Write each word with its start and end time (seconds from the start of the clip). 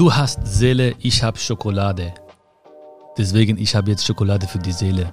Du 0.00 0.10
hast 0.10 0.46
Seele, 0.46 0.94
ich 1.00 1.22
hab 1.22 1.38
Schokolade. 1.38 2.14
Deswegen, 3.18 3.58
ich 3.58 3.74
habe 3.74 3.90
jetzt 3.90 4.06
Schokolade 4.06 4.48
für 4.48 4.56
die 4.56 4.72
Seele. 4.72 5.12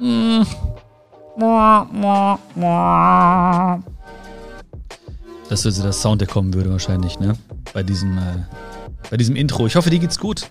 Mm. 0.00 0.40
Das 5.50 5.66
ist 5.66 5.84
der 5.84 5.92
Sound, 5.92 6.22
der 6.22 6.28
kommen 6.28 6.54
würde 6.54 6.70
wahrscheinlich, 6.70 7.18
ne? 7.18 7.36
Bei 7.74 7.82
diesem, 7.82 8.16
äh, 8.16 8.22
bei 9.10 9.18
diesem 9.18 9.36
Intro. 9.36 9.66
Ich 9.66 9.76
hoffe, 9.76 9.90
dir 9.90 9.98
geht's 9.98 10.18
gut. 10.18 10.48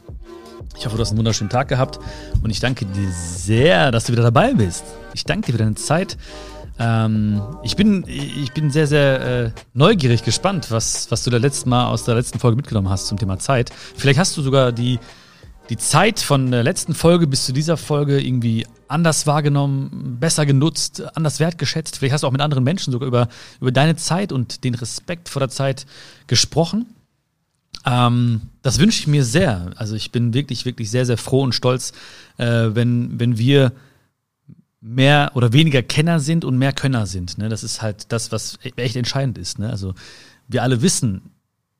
Ich 0.77 0.85
hoffe, 0.85 0.97
du 0.97 1.01
hast 1.01 1.09
einen 1.09 1.17
wunderschönen 1.17 1.49
Tag 1.49 1.67
gehabt 1.67 1.97
und 2.43 2.51
ich 2.51 2.59
danke 2.59 2.85
dir 2.85 3.11
sehr, 3.11 3.91
dass 3.91 4.03
du 4.03 4.11
wieder 4.11 4.21
dabei 4.21 4.53
bist. 4.53 4.83
Ich 5.15 5.23
danke 5.23 5.47
dir 5.47 5.53
für 5.53 5.63
deine 5.63 5.73
Zeit. 5.73 6.15
Ähm, 6.77 7.41
ich, 7.63 7.75
bin, 7.75 8.03
ich 8.07 8.51
bin 8.51 8.69
sehr, 8.69 8.87
sehr 8.87 9.45
äh, 9.45 9.51
neugierig 9.73 10.23
gespannt, 10.23 10.71
was, 10.71 11.09
was 11.09 11.23
du 11.23 11.29
da 11.29 11.37
letztes 11.37 11.65
Mal 11.65 11.87
aus 11.87 12.03
der 12.03 12.15
letzten 12.15 12.39
Folge 12.39 12.57
mitgenommen 12.57 12.89
hast 12.89 13.07
zum 13.07 13.17
Thema 13.17 13.39
Zeit. 13.39 13.71
Vielleicht 13.95 14.19
hast 14.19 14.35
du 14.35 14.41
sogar 14.41 14.71
die, 14.71 14.99
die 15.69 15.77
Zeit 15.77 16.19
von 16.19 16.51
der 16.51 16.63
letzten 16.63 16.93
Folge 16.93 17.27
bis 17.27 17.45
zu 17.45 17.53
dieser 17.53 17.77
Folge 17.77 18.19
irgendwie 18.19 18.67
anders 18.87 19.25
wahrgenommen, 19.25 20.17
besser 20.19 20.45
genutzt, 20.45 21.03
anders 21.15 21.39
wertgeschätzt. 21.39 21.97
Vielleicht 21.97 22.13
hast 22.13 22.21
du 22.21 22.27
auch 22.27 22.31
mit 22.31 22.41
anderen 22.41 22.63
Menschen 22.63 22.91
sogar 22.91 23.07
über, 23.07 23.29
über 23.61 23.71
deine 23.71 23.95
Zeit 23.95 24.31
und 24.31 24.63
den 24.63 24.75
Respekt 24.75 25.29
vor 25.29 25.39
der 25.39 25.49
Zeit 25.49 25.85
gesprochen. 26.27 26.87
Ähm, 27.85 28.41
das 28.61 28.79
wünsche 28.79 28.99
ich 28.99 29.07
mir 29.07 29.23
sehr. 29.23 29.71
Also 29.75 29.95
ich 29.95 30.11
bin 30.11 30.33
wirklich, 30.33 30.65
wirklich 30.65 30.91
sehr, 30.91 31.05
sehr 31.05 31.17
froh 31.17 31.41
und 31.41 31.53
stolz, 31.53 31.93
äh, 32.37 32.69
wenn, 32.73 33.19
wenn 33.19 33.37
wir 33.37 33.71
mehr 34.85 35.31
oder 35.33 35.51
weniger 35.51 35.81
Kenner 35.81 36.19
sind 36.19 36.45
und 36.45 36.59
mehr 36.59 36.71
Könner 36.71 37.07
sind. 37.07 37.39
Ne? 37.39 37.49
Das 37.49 37.63
ist 37.63 37.81
halt 37.81 38.11
das, 38.11 38.31
was 38.31 38.59
echt 38.75 38.95
entscheidend 38.95 39.37
ist. 39.39 39.57
Ne? 39.57 39.69
Also 39.69 39.95
wir 40.47 40.61
alle 40.61 40.83
wissen 40.83 41.31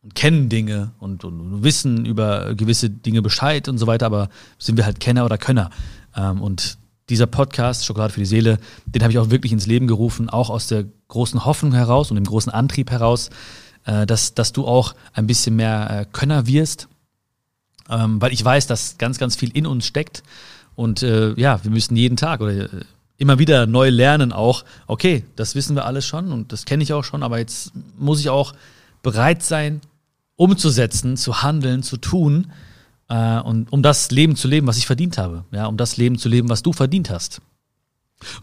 und 0.02 0.16
kennen 0.16 0.50
Dinge 0.50 0.92
und, 1.00 1.24
und, 1.24 1.64
wissen 1.64 2.06
über 2.06 2.56
gewisse 2.56 2.90
Dinge 2.90 3.22
Bescheid 3.22 3.70
und 3.70 3.78
so 3.78 3.86
weiter, 3.86 4.08
aber 4.08 4.30
sind 4.58 4.78
wir 4.78 4.86
halt 4.86 5.00
Kenner 5.00 5.24
oder 5.24 5.38
Könner. 5.38 5.70
Ähm, 6.16 6.42
und 6.42 6.80
dieser 7.10 7.28
Podcast, 7.28 7.86
Schokolade 7.86 8.12
für 8.12 8.22
die 8.22 8.26
Seele, 8.26 8.58
den 8.88 9.04
habe 9.04 9.12
ich 9.12 9.20
auch 9.20 9.30
wirklich 9.30 9.52
ins 9.52 9.68
Leben 9.68 9.86
gerufen, 9.86 10.28
auch 10.28 10.50
aus 10.50 10.66
der 10.66 10.86
großen 11.08 11.46
Hoffnung 11.46 11.74
heraus 11.74 12.10
und 12.10 12.16
dem 12.16 12.26
großen 12.26 12.52
Antrieb 12.52 12.90
heraus, 12.90 13.30
äh, 13.86 14.08
dass, 14.08 14.34
dass 14.34 14.52
du 14.52 14.66
auch 14.66 14.96
ein 15.14 15.28
bisschen 15.28 15.56
mehr 15.56 15.90
äh, 15.92 16.06
Könner 16.12 16.48
wirst. 16.48 16.88
Ähm, 17.88 18.20
weil 18.20 18.34
ich 18.34 18.44
weiß, 18.44 18.66
dass 18.66 18.98
ganz, 18.98 19.20
ganz 19.20 19.36
viel 19.36 19.56
in 19.56 19.68
uns 19.68 19.86
steckt. 19.86 20.24
Und 20.74 21.04
äh, 21.04 21.34
ja, 21.40 21.64
wir 21.64 21.70
müssen 21.70 21.96
jeden 21.96 22.18
Tag 22.18 22.42
oder 22.42 22.52
äh, 22.52 22.68
immer 23.18 23.40
wieder 23.40 23.66
neu 23.66 23.90
lernen 23.90 24.32
auch, 24.32 24.66
okay, 24.88 25.24
das 25.36 25.56
wissen 25.56 25.76
wir 25.76 25.86
alles 25.86 26.06
schon 26.06 26.32
und 26.32 26.52
das 26.52 26.66
kenne 26.66 26.84
ich 26.84 26.94
auch 26.94 27.04
schon, 27.04 27.24
aber 27.24 27.40
jetzt 27.40 27.72
muss 27.98 28.20
ich 28.20 28.30
auch 28.30 28.54
bereit 29.04 29.44
sein, 29.44 29.82
umzusetzen, 30.36 31.18
zu 31.18 31.42
handeln, 31.42 31.84
zu 31.84 31.98
tun 31.98 32.52
äh, 33.08 33.40
und 33.40 33.72
um 33.72 33.82
das 33.82 34.12
Leben 34.12 34.36
zu 34.36 34.48
leben, 34.48 34.68
was 34.68 34.78
ich 34.78 34.86
verdient 34.86 35.18
habe, 35.18 35.46
ja, 35.52 35.68
um 35.68 35.78
das 35.78 35.98
Leben 35.98 36.18
zu 36.18 36.28
leben, 36.28 36.50
was 36.50 36.64
du 36.64 36.74
verdient 36.74 37.10
hast. 37.10 37.42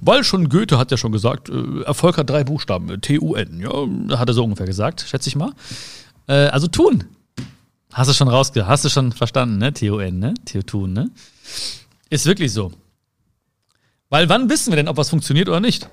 Weil 0.01 0.23
schon 0.23 0.49
Goethe 0.49 0.79
hat 0.79 0.91
ja 0.91 0.97
schon 0.97 1.13
gesagt, 1.13 1.49
äh, 1.49 1.83
Erfolg 1.83 2.19
hat 2.19 2.31
drei 2.31 2.45
Buchstaben, 2.45 2.91
äh, 2.91 2.99
T-U-N, 2.99 3.61
ja, 3.61 4.19
hat 4.19 4.29
er 4.29 4.35
so 4.35 4.45
ungefähr 4.45 4.67
gesagt, 4.67 5.05
schätze 5.07 5.29
ich 5.29 5.37
mal. 5.37 5.53
Äh, 6.27 6.49
also 6.49 6.67
tun. 6.67 7.05
Hast 7.93 8.09
du 8.09 8.15
schon 8.15 8.29
rausge, 8.29 8.67
hast 8.67 8.85
du 8.85 8.89
schon 8.89 9.13
verstanden, 9.13 9.59
ne? 9.59 9.73
T-U-N, 9.73 10.19
ne? 10.19 10.33
T-U-Tun, 10.47 10.93
ne? 10.95 11.11
Ist 12.09 12.25
wirklich 12.25 12.53
so. 12.53 12.73
Weil 14.13 14.29
wann 14.29 14.51
wissen 14.51 14.71
wir 14.71 14.77
denn, 14.77 14.89
ob 14.89 14.99
was 14.99 15.09
funktioniert 15.09 15.49
oder 15.49 15.61
nicht? 15.61 15.89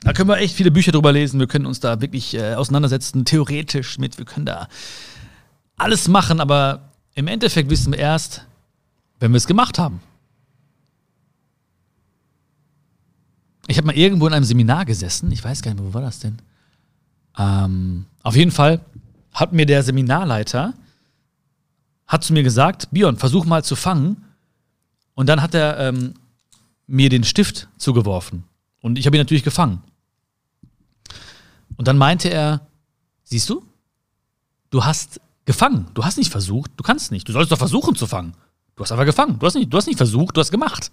Da 0.00 0.12
können 0.12 0.28
wir 0.28 0.36
echt 0.36 0.54
viele 0.54 0.70
Bücher 0.70 0.92
drüber 0.92 1.12
lesen, 1.12 1.40
wir 1.40 1.46
können 1.46 1.64
uns 1.64 1.80
da 1.80 2.02
wirklich 2.02 2.34
äh, 2.34 2.52
auseinandersetzen, 2.52 3.24
theoretisch 3.24 3.96
mit, 3.96 4.18
wir 4.18 4.26
können 4.26 4.44
da 4.44 4.68
alles 5.78 6.08
machen, 6.08 6.40
aber 6.40 6.90
im 7.14 7.26
Endeffekt 7.26 7.70
wissen 7.70 7.90
wir 7.90 7.98
erst, 7.98 8.44
wenn 9.18 9.32
wir 9.32 9.38
es 9.38 9.46
gemacht 9.46 9.78
haben. 9.78 10.02
Ich 13.66 13.78
habe 13.78 13.86
mal 13.86 13.96
irgendwo 13.96 14.26
in 14.26 14.34
einem 14.34 14.44
Seminar 14.44 14.84
gesessen, 14.84 15.32
ich 15.32 15.42
weiß 15.42 15.62
gar 15.62 15.70
nicht 15.70 15.80
mehr, 15.80 15.88
wo 15.88 15.94
war 15.94 16.02
das 16.02 16.18
denn? 16.18 16.36
Ähm, 17.38 18.04
auf 18.24 18.36
jeden 18.36 18.50
Fall 18.50 18.82
hat 19.32 19.54
mir 19.54 19.64
der 19.64 19.82
Seminarleiter 19.82 20.74
hat 22.06 22.24
zu 22.24 22.34
mir 22.34 22.42
gesagt, 22.42 22.88
Bion, 22.90 23.16
versuch 23.16 23.46
mal 23.46 23.64
zu 23.64 23.74
fangen. 23.74 24.22
Und 25.14 25.30
dann 25.30 25.40
hat 25.40 25.54
er 25.54 25.78
ähm, 25.78 26.12
mir 26.86 27.08
den 27.08 27.24
Stift 27.24 27.68
zugeworfen. 27.78 28.44
Und 28.80 28.98
ich 28.98 29.06
habe 29.06 29.16
ihn 29.16 29.20
natürlich 29.20 29.44
gefangen. 29.44 29.82
Und 31.76 31.88
dann 31.88 31.98
meinte 31.98 32.28
er, 32.30 32.66
siehst 33.24 33.48
du, 33.50 33.62
du 34.70 34.84
hast 34.84 35.20
gefangen. 35.44 35.88
Du 35.94 36.04
hast 36.04 36.18
nicht 36.18 36.30
versucht, 36.30 36.70
du 36.76 36.82
kannst 36.82 37.10
nicht. 37.10 37.28
Du 37.28 37.32
sollst 37.32 37.50
doch 37.50 37.58
versuchen 37.58 37.96
zu 37.96 38.06
fangen. 38.06 38.34
Du 38.76 38.82
hast 38.82 38.92
aber 38.92 39.04
gefangen. 39.04 39.38
Du 39.38 39.46
hast 39.46 39.54
nicht, 39.54 39.72
du 39.72 39.76
hast 39.76 39.86
nicht 39.86 39.96
versucht, 39.96 40.36
du 40.36 40.40
hast 40.40 40.50
gemacht. 40.50 40.90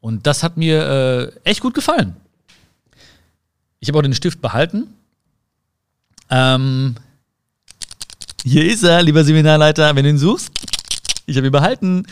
Und 0.00 0.26
das 0.26 0.42
hat 0.42 0.56
mir 0.56 1.32
äh, 1.44 1.48
echt 1.48 1.60
gut 1.60 1.74
gefallen. 1.74 2.16
Ich 3.78 3.88
habe 3.88 3.98
auch 3.98 4.02
den 4.02 4.14
Stift 4.14 4.40
behalten. 4.40 4.94
Ähm, 6.28 6.96
hier 8.44 8.64
ist 8.64 8.82
er, 8.82 9.02
lieber 9.02 9.24
Seminarleiter, 9.24 9.94
wenn 9.94 10.04
du 10.04 10.10
ihn 10.10 10.18
suchst. 10.18 10.50
Ich 11.26 11.36
habe 11.36 11.46
ihn 11.46 11.52
behalten. 11.52 12.06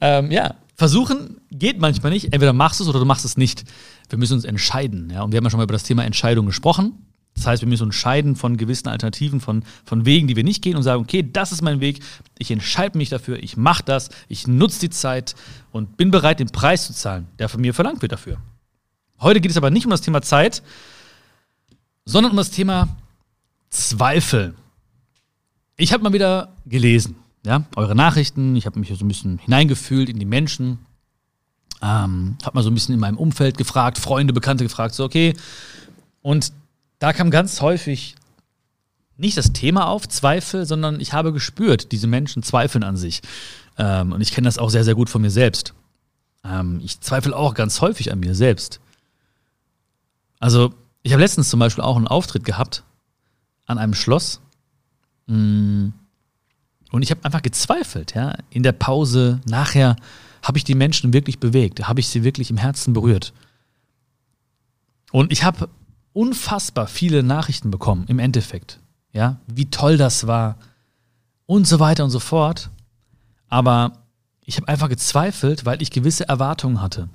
Ähm, 0.00 0.30
ja, 0.30 0.54
versuchen 0.74 1.40
geht 1.50 1.80
manchmal 1.80 2.12
nicht. 2.12 2.26
Entweder 2.26 2.52
machst 2.52 2.80
du 2.80 2.84
es 2.84 2.88
oder 2.88 2.98
du 2.98 3.04
machst 3.04 3.24
es 3.24 3.36
nicht. 3.36 3.64
Wir 4.08 4.18
müssen 4.18 4.34
uns 4.34 4.44
entscheiden. 4.44 5.10
Ja? 5.10 5.22
Und 5.22 5.32
wir 5.32 5.38
haben 5.38 5.44
ja 5.44 5.50
schon 5.50 5.58
mal 5.58 5.64
über 5.64 5.72
das 5.72 5.84
Thema 5.84 6.04
Entscheidung 6.04 6.46
gesprochen. 6.46 6.92
Das 7.34 7.46
heißt, 7.46 7.62
wir 7.62 7.68
müssen 7.68 7.84
uns 7.84 7.96
scheiden 7.96 8.36
von 8.36 8.56
gewissen 8.56 8.88
Alternativen, 8.88 9.40
von, 9.40 9.64
von 9.84 10.06
Wegen, 10.06 10.28
die 10.28 10.36
wir 10.36 10.44
nicht 10.44 10.62
gehen 10.62 10.76
und 10.76 10.84
sagen, 10.84 11.02
okay, 11.02 11.28
das 11.28 11.50
ist 11.50 11.62
mein 11.62 11.80
Weg, 11.80 12.00
ich 12.38 12.50
entscheide 12.50 12.96
mich 12.96 13.08
dafür, 13.08 13.42
ich 13.42 13.56
mache 13.56 13.82
das, 13.82 14.10
ich 14.28 14.46
nutze 14.46 14.78
die 14.80 14.90
Zeit 14.90 15.34
und 15.72 15.96
bin 15.96 16.12
bereit, 16.12 16.38
den 16.38 16.50
Preis 16.50 16.86
zu 16.86 16.94
zahlen, 16.94 17.26
der 17.40 17.48
von 17.48 17.60
mir 17.60 17.74
verlangt 17.74 18.02
wird 18.02 18.12
dafür. 18.12 18.38
Heute 19.20 19.40
geht 19.40 19.50
es 19.50 19.56
aber 19.56 19.70
nicht 19.70 19.84
um 19.84 19.90
das 19.90 20.00
Thema 20.00 20.22
Zeit, 20.22 20.62
sondern 22.04 22.30
um 22.30 22.36
das 22.36 22.50
Thema 22.50 22.96
Zweifel. 23.70 24.54
Ich 25.76 25.92
habe 25.92 26.04
mal 26.04 26.12
wieder 26.12 26.54
gelesen, 26.66 27.16
ja, 27.44 27.64
eure 27.76 27.94
Nachrichten. 27.94 28.56
Ich 28.56 28.66
habe 28.66 28.78
mich 28.78 28.88
so 28.88 29.04
ein 29.04 29.08
bisschen 29.08 29.38
hineingefühlt 29.38 30.08
in 30.08 30.18
die 30.18 30.24
Menschen. 30.24 30.78
Ähm, 31.82 32.36
habe 32.42 32.56
mal 32.56 32.62
so 32.62 32.70
ein 32.70 32.74
bisschen 32.74 32.94
in 32.94 33.00
meinem 33.00 33.18
Umfeld 33.18 33.58
gefragt, 33.58 33.98
Freunde, 33.98 34.32
Bekannte 34.32 34.64
gefragt, 34.64 34.94
so 34.94 35.04
okay. 35.04 35.34
Und 36.22 36.52
da 36.98 37.12
kam 37.12 37.30
ganz 37.30 37.60
häufig 37.60 38.14
nicht 39.16 39.36
das 39.36 39.52
Thema 39.52 39.88
auf, 39.88 40.08
Zweifel, 40.08 40.64
sondern 40.66 40.98
ich 41.00 41.12
habe 41.12 41.32
gespürt, 41.32 41.92
diese 41.92 42.06
Menschen 42.06 42.42
zweifeln 42.42 42.82
an 42.82 42.96
sich. 42.96 43.20
Ähm, 43.76 44.12
und 44.12 44.20
ich 44.20 44.32
kenne 44.32 44.46
das 44.46 44.58
auch 44.58 44.70
sehr, 44.70 44.84
sehr 44.84 44.94
gut 44.94 45.10
von 45.10 45.20
mir 45.22 45.30
selbst. 45.30 45.74
Ähm, 46.44 46.80
ich 46.82 47.00
zweifle 47.00 47.36
auch 47.36 47.54
ganz 47.54 47.80
häufig 47.80 48.10
an 48.12 48.20
mir 48.20 48.34
selbst. 48.34 48.80
Also, 50.40 50.72
ich 51.02 51.12
habe 51.12 51.22
letztens 51.22 51.50
zum 51.50 51.60
Beispiel 51.60 51.84
auch 51.84 51.96
einen 51.96 52.08
Auftritt 52.08 52.44
gehabt 52.44 52.84
an 53.66 53.78
einem 53.78 53.94
Schloss. 53.94 54.40
Mh, 55.26 55.36
mm, 55.36 55.92
und 56.94 57.02
ich 57.02 57.10
habe 57.10 57.24
einfach 57.24 57.42
gezweifelt, 57.42 58.14
ja. 58.14 58.36
In 58.50 58.62
der 58.62 58.70
Pause, 58.70 59.40
nachher, 59.46 59.96
habe 60.44 60.58
ich 60.58 60.62
die 60.62 60.76
Menschen 60.76 61.12
wirklich 61.12 61.40
bewegt? 61.40 61.88
Habe 61.88 61.98
ich 61.98 62.06
sie 62.06 62.22
wirklich 62.22 62.50
im 62.50 62.56
Herzen 62.56 62.92
berührt? 62.92 63.32
Und 65.10 65.32
ich 65.32 65.42
habe 65.42 65.68
unfassbar 66.12 66.86
viele 66.86 67.24
Nachrichten 67.24 67.72
bekommen, 67.72 68.04
im 68.06 68.20
Endeffekt. 68.20 68.78
Ja, 69.12 69.40
wie 69.48 69.68
toll 69.70 69.96
das 69.96 70.28
war 70.28 70.56
und 71.46 71.66
so 71.66 71.80
weiter 71.80 72.04
und 72.04 72.10
so 72.10 72.20
fort. 72.20 72.70
Aber 73.48 73.94
ich 74.44 74.56
habe 74.56 74.68
einfach 74.68 74.88
gezweifelt, 74.88 75.66
weil 75.66 75.82
ich 75.82 75.90
gewisse 75.90 76.28
Erwartungen 76.28 76.80
hatte. 76.80 77.08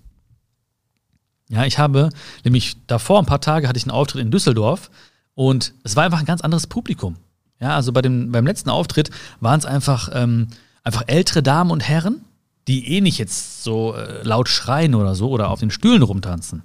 Ja, 1.47 1.63
ich 1.63 1.79
habe 1.79 2.09
nämlich 2.43 2.75
davor 2.87 3.19
ein 3.19 3.25
paar 3.25 3.39
Tage 3.39 3.69
hatte 3.69 3.77
ich 3.77 3.85
einen 3.85 3.91
Auftritt 3.91 4.21
in 4.21 4.31
Düsseldorf 4.31 4.91
und 5.35 5.73
es 5.83 5.95
war 5.95 6.03
einfach 6.03 6.19
ein 6.19 6.25
ganz 6.25 6.41
anderes 6.41 6.67
Publikum. 6.67 7.15
Ja, 7.59 7.75
also 7.75 7.91
bei 7.91 8.01
dem, 8.01 8.31
beim 8.31 8.45
letzten 8.45 8.69
Auftritt 8.69 9.09
waren 9.39 9.59
es 9.59 9.65
einfach, 9.65 10.09
ähm, 10.13 10.47
einfach 10.83 11.03
ältere 11.07 11.43
Damen 11.43 11.71
und 11.71 11.87
Herren, 11.87 12.23
die 12.67 12.95
eh 12.95 13.01
nicht 13.01 13.17
jetzt 13.17 13.63
so 13.63 13.95
äh, 13.95 14.23
laut 14.23 14.47
schreien 14.47 14.95
oder 14.95 15.15
so 15.15 15.29
oder 15.29 15.49
auf 15.49 15.59
den 15.59 15.71
Stühlen 15.71 16.03
rumtanzen. 16.03 16.63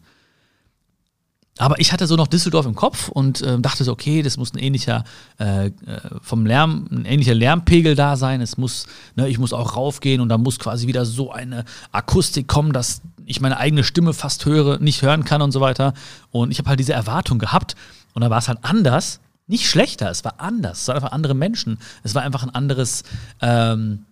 Aber 1.59 1.79
ich 1.79 1.93
hatte 1.93 2.07
so 2.09 2.17
noch 2.17 2.27
Düsseldorf 2.27 2.67
im 2.67 2.75
Kopf 2.75 3.09
und 3.09 3.41
äh, 3.41 3.59
dachte 3.61 3.85
so, 3.85 3.93
okay, 3.93 4.23
das 4.23 4.37
muss 4.37 4.53
ein 4.53 4.59
ähnlicher 4.59 5.05
äh, 5.39 5.67
äh, 5.67 5.73
vom 6.21 6.47
Lärm, 6.47 6.89
ein 6.91 7.05
ähnlicher 7.05 7.35
Lärmpegel 7.35 7.95
da 7.95 8.17
sein. 8.17 8.41
Es 8.41 8.57
muss, 8.57 8.87
ne, 9.15 9.29
ich 9.29 9.39
muss 9.39 9.53
auch 9.53 9.77
raufgehen 9.77 10.21
und 10.21 10.29
da 10.29 10.39
muss 10.39 10.59
quasi 10.59 10.89
wieder 10.89 11.07
so 11.07 11.31
eine 11.31 11.65
Akustik 11.93 12.49
kommen, 12.49 12.73
dass 12.73 13.03
ich 13.25 13.41
meine 13.41 13.57
eigene 13.59 13.85
Stimme 13.85 14.15
fast 14.15 14.45
höre, 14.47 14.79
nicht 14.81 15.03
hören 15.03 15.25
kann 15.25 15.43
und 15.43 15.53
so 15.53 15.61
weiter. 15.61 15.95
Und 16.33 16.51
ich 16.51 16.59
habe 16.59 16.71
halt 16.71 16.81
diese 16.81 16.93
Erwartung 16.93 17.39
gehabt 17.39 17.77
und 18.15 18.23
da 18.23 18.31
war 18.31 18.39
es 18.39 18.49
halt 18.49 18.59
anders 18.63 19.21
nicht 19.47 19.69
schlechter, 19.69 20.11
es 20.11 20.25
war 20.25 20.41
anders. 20.41 20.83
Es 20.83 20.89
waren 20.89 20.97
einfach 20.97 21.13
andere 21.13 21.35
Menschen. 21.35 21.79
Es 22.03 22.15
war 22.15 22.23
einfach 22.23 22.43
ein 22.43 22.51
anderes, 22.51 23.05
ähm, 23.41 24.07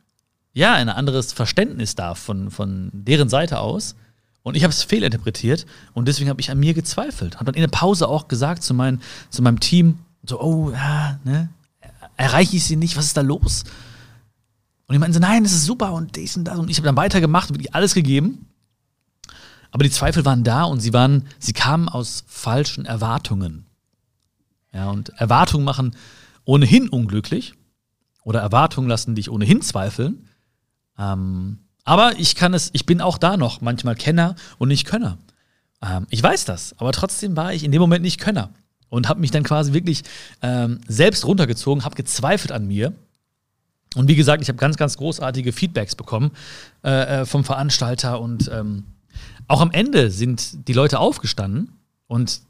ja, 0.53 0.75
ein 0.75 0.89
anderes 0.89 1.33
Verständnis 1.33 1.95
da 1.95 2.15
von, 2.15 2.51
von 2.51 2.91
deren 2.93 3.29
Seite 3.29 3.61
aus. 3.61 3.95
Und 4.43 4.57
ich 4.57 4.65
habe 4.65 4.73
es 4.73 4.83
fehlinterpretiert 4.83 5.67
und 5.95 6.09
deswegen 6.09 6.29
habe 6.29 6.41
ich 6.41 6.51
an 6.51 6.59
mir 6.59 6.75
gezweifelt. 6.75 7.37
Habe 7.37 7.47
dann 7.47 7.55
in 7.55 7.61
der 7.61 7.69
Pause 7.69 8.09
auch 8.09 8.29
gesagt 8.29 8.63
zu, 8.63 8.75
mein, 8.75 9.01
zu 9.31 9.41
meinem 9.41 9.61
Team, 9.61 10.01
so, 10.25 10.41
oh, 10.41 10.71
ja, 10.71 11.19
ne, 11.25 11.49
erreiche 12.17 12.57
ich 12.57 12.65
sie 12.65 12.77
nicht? 12.77 12.97
Was 12.97 13.07
ist 13.07 13.17
da 13.17 13.21
los? 13.21 13.65
Und 14.87 14.95
die 14.95 14.99
meinten 14.99 15.15
so, 15.15 15.21
nein, 15.21 15.45
das 15.45 15.53
ist 15.53 15.65
super 15.65 15.93
und 15.93 16.17
dies 16.17 16.37
und 16.37 16.45
das. 16.45 16.59
Und 16.59 16.71
ich 16.71 16.77
habe 16.77 16.87
dann 16.87 16.97
weitergemacht, 16.97 17.51
wirklich 17.51 17.75
alles 17.75 17.95
gegeben. 17.95 18.47
Aber 19.71 19.85
die 19.85 19.91
Zweifel 19.91 20.25
waren 20.25 20.45
da 20.45 20.65
und 20.65 20.81
sie 20.81 20.93
waren, 20.93 21.27
sie 21.39 21.55
kamen 21.55 21.89
aus 21.89 22.25
falschen 22.27 22.85
Erwartungen. 22.85 23.65
Ja, 24.73 24.91
und 24.91 25.11
Erwartungen 25.11 25.65
machen 25.65 25.97
ohnehin 26.45 26.89
unglücklich. 26.89 27.55
Oder 28.25 28.41
Erwartungen 28.41 28.89
lassen 28.89 29.15
dich 29.15 29.31
ohnehin 29.31 29.63
zweifeln. 29.63 30.29
Ähm, 30.99 31.59
aber 31.85 32.19
ich 32.19 32.37
kann 32.37 32.55
es, 32.55 32.71
ich 32.73 32.87
bin 32.87 33.01
auch 33.01 33.19
da 33.19 33.37
noch 33.37 33.61
manchmal 33.61 33.97
Kenner 33.97 34.37
und 34.59 34.69
nicht 34.69 34.87
Könner. 34.87 35.19
Ähm, 35.83 36.07
ich 36.11 36.23
weiß 36.23 36.45
das, 36.45 36.79
aber 36.79 36.93
trotzdem 36.93 37.37
war 37.37 37.53
ich 37.53 37.65
in 37.65 37.73
dem 37.73 37.81
Moment 37.81 38.03
nicht 38.03 38.21
Könner 38.21 38.51
und 38.89 39.09
habe 39.09 39.21
mich 39.21 39.31
dann 39.31 39.43
quasi 39.43 39.73
wirklich 39.73 40.03
ähm, 40.43 40.81
selbst 40.87 41.25
runtergezogen, 41.25 41.85
habe 41.85 41.97
gezweifelt 41.97 42.53
an 42.53 42.67
mir. 42.67 42.93
Und 43.95 44.09
wie 44.09 44.15
gesagt, 44.15 44.43
ich 44.43 44.49
habe 44.49 44.59
ganz, 44.59 44.77
ganz 44.77 44.97
großartige 44.97 45.53
Feedbacks 45.53 45.97
bekommen 45.97 46.31
äh, 46.85 47.21
äh, 47.21 47.27
vom 47.27 47.45
Veranstalter 47.45 48.21
und 48.21 48.51
ähm, 48.53 48.85
auch 49.49 49.61
am 49.61 49.71
Ende 49.71 50.11
sind 50.11 50.69
die 50.69 50.73
Leute 50.73 50.99
aufgestanden 50.99 51.73
und, 52.07 52.41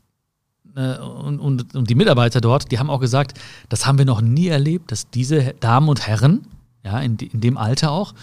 äh, 0.77 0.99
und, 0.99 1.41
und, 1.41 1.75
und, 1.75 1.91
die 1.91 1.95
Mitarbeiter 1.95 2.41
dort, 2.41 2.71
die 2.71 2.79
haben 2.79 2.91
auch 2.91 3.01
gesagt, 3.01 3.39
das 3.69 3.87
haben 3.87 3.99
wir 3.99 4.05
noch 4.05 4.21
nie 4.21 4.49
erlebt, 4.49 4.93
dass 4.93 5.11
diese 5.11 5.55
Damen 5.61 5.89
und 5.89 6.07
Herren, 6.07 6.47
ja, 6.85 7.01
in, 7.01 7.17
in 7.17 7.41
dem 7.41 7.57
Alter 7.57 7.91
auch, 7.91 8.15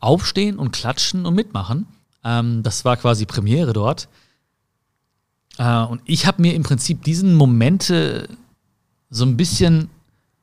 aufstehen 0.00 0.58
und 0.58 0.72
klatschen 0.72 1.26
und 1.26 1.34
mitmachen. 1.34 1.86
Ähm, 2.24 2.62
das 2.62 2.84
war 2.84 2.96
quasi 2.96 3.26
Premiere 3.26 3.72
dort. 3.72 4.08
Äh, 5.58 5.82
und 5.82 6.00
ich 6.04 6.26
habe 6.26 6.42
mir 6.42 6.54
im 6.54 6.62
Prinzip 6.62 7.02
diesen 7.02 7.34
Momente 7.34 8.28
so 9.10 9.24
ein 9.24 9.36
bisschen 9.36 9.90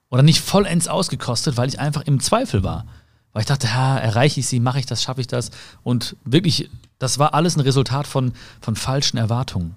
oder 0.10 0.21
nicht 0.21 0.42
vollends 0.42 0.88
ausgekostet, 0.88 1.57
weil 1.57 1.69
ich 1.69 1.80
einfach 1.80 2.04
im 2.04 2.19
Zweifel 2.19 2.63
war. 2.63 2.86
Weil 3.31 3.42
ich 3.42 3.48
dachte, 3.48 3.68
ja, 3.68 3.98
erreiche 3.98 4.39
ich 4.39 4.48
sie, 4.48 4.60
mache 4.60 4.80
ich 4.80 4.86
das, 4.86 5.01
schaffe 5.01 5.21
ich 5.21 5.27
das? 5.27 5.50
Und 5.81 6.15
wirklich, 6.24 6.69
das 7.00 7.18
war 7.18 7.33
alles 7.33 7.56
ein 7.56 7.62
Resultat 7.62 8.06
von, 8.06 8.33
von 8.62 8.75
falschen 8.75 9.18
Erwartungen. 9.18 9.75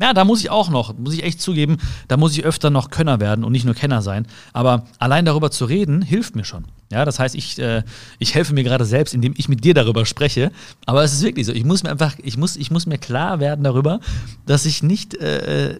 Ja, 0.00 0.12
da 0.12 0.24
muss 0.24 0.40
ich 0.40 0.50
auch 0.50 0.70
noch, 0.70 0.98
muss 0.98 1.14
ich 1.14 1.22
echt 1.22 1.40
zugeben, 1.40 1.76
da 2.08 2.16
muss 2.16 2.36
ich 2.36 2.44
öfter 2.44 2.68
noch 2.68 2.90
Könner 2.90 3.20
werden 3.20 3.44
und 3.44 3.52
nicht 3.52 3.64
nur 3.64 3.74
Kenner 3.74 4.02
sein. 4.02 4.26
Aber 4.52 4.86
allein 4.98 5.24
darüber 5.24 5.52
zu 5.52 5.66
reden, 5.66 6.02
hilft 6.02 6.34
mir 6.34 6.44
schon. 6.44 6.64
Ja, 6.90 7.04
das 7.04 7.20
heißt, 7.20 7.36
ich, 7.36 7.60
äh, 7.60 7.84
ich 8.18 8.34
helfe 8.34 8.54
mir 8.54 8.64
gerade 8.64 8.86
selbst, 8.86 9.14
indem 9.14 9.34
ich 9.36 9.48
mit 9.48 9.62
dir 9.62 9.72
darüber 9.72 10.04
spreche. 10.04 10.50
Aber 10.84 11.04
es 11.04 11.12
ist 11.12 11.22
wirklich 11.22 11.46
so. 11.46 11.52
Ich 11.52 11.64
muss 11.64 11.84
mir 11.84 11.90
einfach, 11.90 12.16
ich 12.20 12.36
muss, 12.36 12.56
ich 12.56 12.72
muss 12.72 12.86
mir 12.86 12.98
klar 12.98 13.38
werden 13.38 13.62
darüber, 13.62 14.00
dass 14.46 14.66
ich 14.66 14.82
nicht 14.82 15.14
äh, 15.14 15.78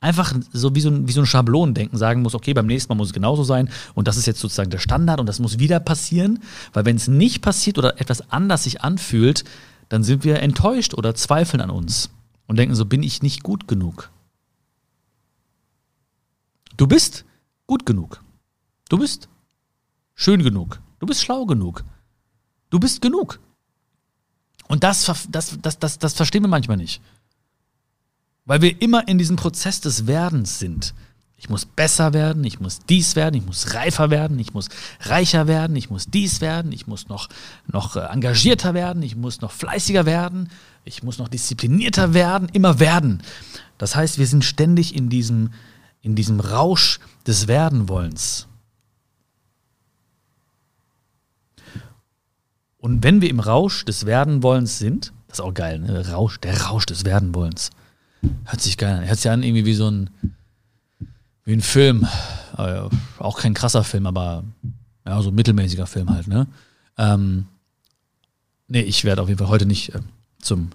einfach 0.00 0.32
so 0.54 0.74
wie 0.74 0.80
so, 0.80 0.88
ein, 0.88 1.06
wie 1.06 1.12
so 1.12 1.20
ein 1.20 1.26
Schablonendenken 1.26 1.98
sagen 1.98 2.22
muss, 2.22 2.34
okay, 2.34 2.54
beim 2.54 2.66
nächsten 2.66 2.90
Mal 2.90 2.96
muss 2.96 3.08
es 3.08 3.14
genauso 3.14 3.44
sein 3.44 3.68
und 3.94 4.08
das 4.08 4.16
ist 4.16 4.26
jetzt 4.26 4.40
sozusagen 4.40 4.70
der 4.70 4.78
Standard 4.78 5.20
und 5.20 5.26
das 5.26 5.38
muss 5.38 5.58
wieder 5.58 5.80
passieren. 5.80 6.38
Weil 6.72 6.86
wenn 6.86 6.96
es 6.96 7.08
nicht 7.08 7.42
passiert 7.42 7.76
oder 7.76 8.00
etwas 8.00 8.30
anders 8.32 8.64
sich 8.64 8.80
anfühlt, 8.80 9.44
dann 9.90 10.02
sind 10.02 10.24
wir 10.24 10.40
enttäuscht 10.40 10.94
oder 10.94 11.14
zweifeln 11.14 11.60
an 11.60 11.68
uns 11.68 12.08
und 12.50 12.56
denken 12.56 12.74
so, 12.74 12.84
bin 12.84 13.04
ich 13.04 13.22
nicht 13.22 13.44
gut 13.44 13.68
genug? 13.68 14.10
Du 16.76 16.88
bist 16.88 17.24
gut 17.68 17.86
genug. 17.86 18.24
Du 18.88 18.98
bist 18.98 19.28
schön 20.16 20.42
genug. 20.42 20.80
Du 20.98 21.06
bist 21.06 21.22
schlau 21.22 21.46
genug. 21.46 21.84
Du 22.70 22.80
bist 22.80 23.02
genug. 23.02 23.38
Und 24.66 24.82
das, 24.82 25.04
das, 25.28 25.58
das, 25.62 25.78
das, 25.78 25.98
das 26.00 26.14
verstehen 26.14 26.42
wir 26.42 26.48
manchmal 26.48 26.76
nicht. 26.76 27.00
Weil 28.46 28.62
wir 28.62 28.82
immer 28.82 29.06
in 29.06 29.16
diesem 29.16 29.36
Prozess 29.36 29.80
des 29.80 30.08
Werdens 30.08 30.58
sind. 30.58 30.92
Ich 31.36 31.48
muss 31.48 31.64
besser 31.64 32.12
werden, 32.12 32.42
ich 32.42 32.58
muss 32.58 32.80
dies 32.80 33.14
werden, 33.14 33.36
ich 33.36 33.46
muss 33.46 33.74
reifer 33.74 34.10
werden, 34.10 34.40
ich 34.40 34.54
muss 34.54 34.70
reicher 35.02 35.46
werden, 35.46 35.76
ich 35.76 35.88
muss 35.88 36.06
dies 36.06 36.40
werden, 36.40 36.72
ich 36.72 36.88
muss 36.88 37.08
noch, 37.08 37.28
noch 37.68 37.94
äh, 37.94 38.00
engagierter 38.00 38.74
werden, 38.74 39.04
ich 39.04 39.14
muss 39.14 39.40
noch 39.40 39.52
fleißiger 39.52 40.04
werden, 40.04 40.50
ich 40.84 41.02
muss 41.02 41.18
noch 41.18 41.28
disziplinierter 41.28 42.14
werden, 42.14 42.48
immer 42.52 42.80
werden. 42.80 43.22
Das 43.78 43.96
heißt, 43.96 44.18
wir 44.18 44.26
sind 44.26 44.44
ständig 44.44 44.94
in 44.94 45.08
diesem, 45.08 45.50
in 46.02 46.14
diesem 46.14 46.40
Rausch 46.40 47.00
des 47.26 47.48
Werdenwollens. 47.48 48.46
Und 52.78 53.02
wenn 53.02 53.20
wir 53.20 53.28
im 53.28 53.40
Rausch 53.40 53.84
des 53.84 54.06
Werdenwollens 54.06 54.78
sind, 54.78 55.12
das 55.28 55.38
ist 55.38 55.44
auch 55.44 55.54
geil, 55.54 55.78
ne? 55.78 56.08
Rausch, 56.10 56.40
der 56.40 56.60
Rausch 56.62 56.86
des 56.86 57.04
Werdenwollens. 57.04 57.70
Hört 58.44 58.60
sich 58.60 58.76
geil 58.76 58.98
an. 58.98 59.06
Hört 59.06 59.18
sich 59.18 59.30
an 59.30 59.42
irgendwie 59.42 59.64
wie 59.64 59.74
so 59.74 59.90
ein 59.90 60.10
wie 61.44 61.52
ein 61.52 61.60
Film. 61.60 62.06
Äh, 62.56 62.82
auch 63.18 63.38
kein 63.38 63.54
krasser 63.54 63.84
Film, 63.84 64.06
aber 64.06 64.44
ja, 65.06 65.22
so 65.22 65.30
ein 65.30 65.34
mittelmäßiger 65.34 65.86
Film 65.86 66.10
halt, 66.10 66.26
ne? 66.26 66.46
Ähm, 66.98 67.46
nee, 68.68 68.82
ich 68.82 69.04
werde 69.04 69.22
auf 69.22 69.28
jeden 69.28 69.38
Fall 69.38 69.48
heute 69.48 69.66
nicht 69.66 69.94
äh, 69.94 70.00
zum, 70.40 70.70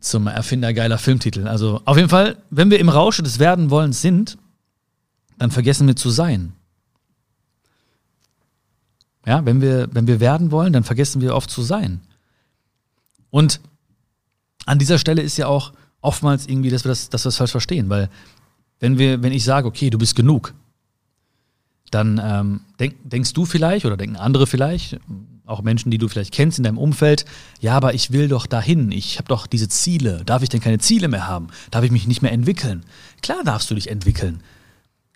zum 0.00 0.26
Erfinder 0.26 0.72
geiler 0.72 0.98
Filmtitel. 0.98 1.48
Also 1.48 1.80
auf 1.84 1.96
jeden 1.96 2.08
Fall, 2.08 2.36
wenn 2.50 2.70
wir 2.70 2.78
im 2.78 2.88
Rausche 2.88 3.22
des 3.22 3.38
Werdenwollens 3.38 4.00
sind, 4.00 4.38
dann 5.38 5.50
vergessen 5.50 5.86
wir 5.86 5.96
zu 5.96 6.10
sein. 6.10 6.52
Ja, 9.26 9.44
wenn 9.44 9.60
wir, 9.60 9.88
wenn 9.92 10.06
wir 10.06 10.20
werden 10.20 10.50
wollen, 10.50 10.72
dann 10.72 10.84
vergessen 10.84 11.20
wir 11.20 11.34
oft 11.34 11.50
zu 11.50 11.62
sein. 11.62 12.00
Und 13.30 13.60
an 14.66 14.78
dieser 14.78 14.98
Stelle 14.98 15.22
ist 15.22 15.36
ja 15.36 15.48
auch 15.48 15.72
oftmals 16.00 16.46
irgendwie, 16.46 16.70
dass 16.70 16.84
wir 16.84 16.90
das, 16.90 17.10
dass 17.10 17.24
wir 17.24 17.28
das 17.28 17.36
falsch 17.36 17.50
verstehen, 17.50 17.88
weil 17.88 18.08
wenn 18.78 18.98
wir, 18.98 19.22
wenn 19.22 19.32
ich 19.32 19.44
sage, 19.44 19.66
okay, 19.66 19.90
du 19.90 19.98
bist 19.98 20.14
genug, 20.14 20.54
dann 21.90 22.20
ähm, 22.22 22.60
denk, 22.78 22.94
denkst 23.04 23.32
du 23.32 23.44
vielleicht 23.44 23.86
oder 23.86 23.96
denken 23.96 24.16
andere 24.16 24.46
vielleicht, 24.46 24.98
auch 25.46 25.62
Menschen, 25.62 25.90
die 25.90 25.98
du 25.98 26.08
vielleicht 26.08 26.34
kennst 26.34 26.58
in 26.58 26.64
deinem 26.64 26.78
Umfeld, 26.78 27.24
ja, 27.60 27.74
aber 27.76 27.94
ich 27.94 28.12
will 28.12 28.28
doch 28.28 28.46
dahin, 28.46 28.90
ich 28.90 29.18
habe 29.18 29.28
doch 29.28 29.46
diese 29.46 29.68
Ziele, 29.68 30.22
darf 30.26 30.42
ich 30.42 30.48
denn 30.48 30.60
keine 30.60 30.78
Ziele 30.78 31.08
mehr 31.08 31.26
haben? 31.26 31.48
Darf 31.70 31.84
ich 31.84 31.90
mich 31.90 32.06
nicht 32.06 32.20
mehr 32.20 32.32
entwickeln? 32.32 32.84
Klar 33.22 33.44
darfst 33.44 33.70
du 33.70 33.74
dich 33.74 33.88
entwickeln. 33.88 34.42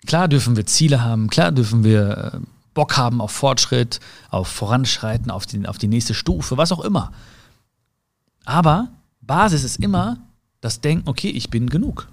Klar 0.07 0.27
dürfen 0.27 0.55
wir 0.55 0.65
Ziele 0.65 1.03
haben, 1.03 1.29
klar 1.29 1.51
dürfen 1.51 1.83
wir 1.83 2.33
äh, 2.33 2.39
Bock 2.73 2.97
haben 2.97 3.21
auf 3.21 3.31
Fortschritt, 3.31 3.99
auf 4.29 4.47
Voranschreiten, 4.47 5.29
auf 5.29 5.45
die, 5.45 5.67
auf 5.67 5.77
die 5.77 5.87
nächste 5.87 6.13
Stufe, 6.13 6.57
was 6.57 6.71
auch 6.71 6.79
immer. 6.79 7.11
Aber 8.45 8.87
Basis 9.21 9.63
ist 9.63 9.77
immer 9.77 10.17
das 10.61 10.81
Denken, 10.81 11.09
okay, 11.09 11.29
ich 11.29 11.49
bin 11.49 11.69
genug. 11.69 12.07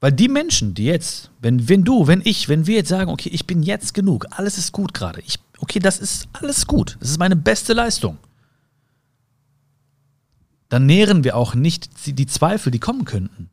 Weil 0.00 0.12
die 0.12 0.28
Menschen, 0.28 0.74
die 0.74 0.84
jetzt, 0.84 1.30
wenn, 1.40 1.68
wenn 1.68 1.84
du, 1.84 2.06
wenn 2.06 2.20
ich, 2.24 2.48
wenn 2.48 2.66
wir 2.66 2.76
jetzt 2.76 2.88
sagen, 2.88 3.10
okay, 3.10 3.30
ich 3.30 3.46
bin 3.46 3.62
jetzt 3.62 3.94
genug, 3.94 4.26
alles 4.30 4.58
ist 4.58 4.72
gut 4.72 4.92
gerade, 4.92 5.20
ich, 5.22 5.38
okay, 5.58 5.78
das 5.78 5.98
ist 5.98 6.28
alles 6.32 6.66
gut, 6.66 6.96
das 7.00 7.10
ist 7.10 7.18
meine 7.18 7.36
beste 7.36 7.72
Leistung, 7.72 8.18
dann 10.68 10.84
nähren 10.86 11.24
wir 11.24 11.36
auch 11.36 11.54
nicht 11.54 11.88
die 12.06 12.26
Zweifel, 12.26 12.70
die 12.70 12.78
kommen 12.78 13.04
könnten. 13.04 13.48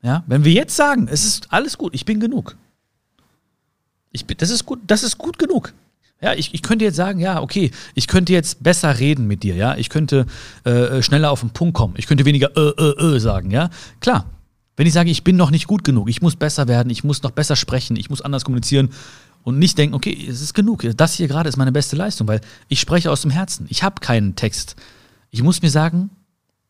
Ja, 0.00 0.22
wenn 0.26 0.44
wir 0.44 0.52
jetzt 0.52 0.76
sagen, 0.76 1.08
es 1.08 1.24
ist 1.24 1.52
alles 1.52 1.76
gut, 1.76 1.94
ich 1.94 2.04
bin 2.04 2.20
genug. 2.20 2.56
Ich 4.12 4.26
bin, 4.26 4.36
das 4.38 4.50
ist 4.50 4.64
gut, 4.64 4.80
das 4.86 5.02
ist 5.02 5.18
gut 5.18 5.38
genug. 5.38 5.74
Ja, 6.20 6.34
ich, 6.34 6.52
ich 6.52 6.62
könnte 6.62 6.84
jetzt 6.84 6.96
sagen, 6.96 7.20
ja, 7.20 7.40
okay, 7.40 7.70
ich 7.94 8.08
könnte 8.08 8.32
jetzt 8.32 8.62
besser 8.62 8.98
reden 8.98 9.28
mit 9.28 9.44
dir, 9.44 9.54
ja, 9.54 9.76
ich 9.76 9.88
könnte 9.88 10.26
äh, 10.64 11.00
schneller 11.00 11.30
auf 11.30 11.40
den 11.40 11.50
Punkt 11.50 11.74
kommen, 11.74 11.94
ich 11.96 12.08
könnte 12.08 12.24
weniger 12.24 12.56
äh, 12.56 12.70
äh, 12.70 13.16
äh 13.16 13.20
sagen, 13.20 13.50
ja, 13.50 13.70
klar. 14.00 14.26
Wenn 14.76 14.86
ich 14.86 14.92
sage, 14.92 15.10
ich 15.10 15.24
bin 15.24 15.36
noch 15.36 15.50
nicht 15.50 15.66
gut 15.66 15.82
genug, 15.82 16.08
ich 16.08 16.22
muss 16.22 16.36
besser 16.36 16.68
werden, 16.68 16.90
ich 16.90 17.02
muss 17.02 17.24
noch 17.24 17.32
besser 17.32 17.56
sprechen, 17.56 17.96
ich 17.96 18.10
muss 18.10 18.20
anders 18.20 18.44
kommunizieren 18.44 18.90
und 19.42 19.58
nicht 19.58 19.76
denken, 19.76 19.94
okay, 19.94 20.26
es 20.28 20.40
ist 20.40 20.54
genug, 20.54 20.84
das 20.96 21.14
hier 21.14 21.26
gerade 21.26 21.48
ist 21.48 21.56
meine 21.56 21.72
beste 21.72 21.96
Leistung, 21.96 22.28
weil 22.28 22.40
ich 22.68 22.78
spreche 22.78 23.10
aus 23.10 23.22
dem 23.22 23.32
Herzen, 23.32 23.66
ich 23.70 23.82
habe 23.82 24.00
keinen 24.00 24.36
Text. 24.36 24.76
Ich 25.30 25.42
muss 25.42 25.62
mir 25.62 25.70
sagen, 25.70 26.10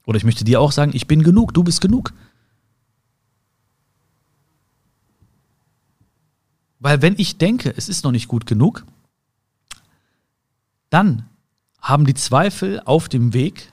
oder 0.06 0.16
ich 0.16 0.24
möchte 0.24 0.44
dir 0.44 0.58
auch 0.58 0.72
sagen, 0.72 0.92
ich 0.94 1.06
bin 1.06 1.22
genug, 1.22 1.52
du 1.52 1.62
bist 1.62 1.82
genug. 1.82 2.14
Weil 6.80 7.02
wenn 7.02 7.14
ich 7.18 7.36
denke, 7.36 7.74
es 7.76 7.90
ist 7.90 8.04
noch 8.04 8.12
nicht 8.12 8.28
gut 8.28 8.46
genug, 8.46 8.86
dann 10.90 11.28
haben 11.80 12.06
die 12.06 12.14
Zweifel 12.14 12.80
auf 12.80 13.08
dem 13.08 13.32
Weg 13.32 13.72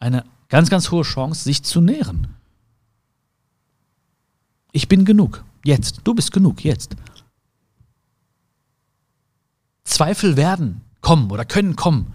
eine 0.00 0.24
ganz, 0.48 0.70
ganz 0.70 0.90
hohe 0.90 1.02
Chance, 1.02 1.44
sich 1.44 1.62
zu 1.62 1.80
nähren. 1.80 2.34
Ich 4.72 4.88
bin 4.88 5.04
genug. 5.04 5.44
Jetzt. 5.64 6.00
Du 6.04 6.14
bist 6.14 6.32
genug. 6.32 6.64
Jetzt. 6.64 6.96
Zweifel 9.84 10.36
werden 10.36 10.82
kommen 11.00 11.30
oder 11.30 11.44
können 11.44 11.76
kommen. 11.76 12.14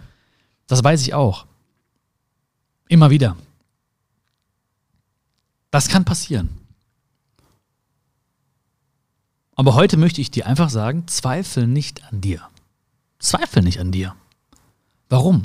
Das 0.67 0.83
weiß 0.83 1.01
ich 1.01 1.13
auch. 1.13 1.45
Immer 2.87 3.09
wieder. 3.09 3.35
Das 5.71 5.87
kann 5.87 6.05
passieren. 6.05 6.49
Aber 9.55 9.75
heute 9.75 9.97
möchte 9.97 10.21
ich 10.21 10.31
dir 10.31 10.47
einfach 10.47 10.69
sagen, 10.69 11.07
zweifel 11.07 11.67
nicht 11.67 12.03
an 12.11 12.21
dir. 12.21 12.47
Zweifel 13.23 13.63
nicht 13.63 13.79
an 13.79 13.91
dir. 13.91 14.15
Warum? 15.09 15.43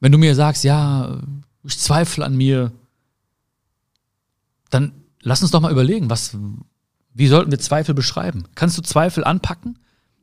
Wenn 0.00 0.12
du 0.12 0.18
mir 0.18 0.34
sagst, 0.34 0.64
ja, 0.64 1.20
ich 1.64 1.78
zweifle 1.78 2.24
an 2.24 2.36
mir, 2.36 2.72
dann 4.70 4.92
lass 5.20 5.42
uns 5.42 5.50
doch 5.50 5.60
mal 5.60 5.72
überlegen, 5.72 6.10
was, 6.10 6.36
wie 7.12 7.26
sollten 7.26 7.50
wir 7.50 7.58
Zweifel 7.58 7.94
beschreiben? 7.94 8.44
Kannst 8.54 8.78
du 8.78 8.82
Zweifel 8.82 9.24
anpacken? 9.24 9.78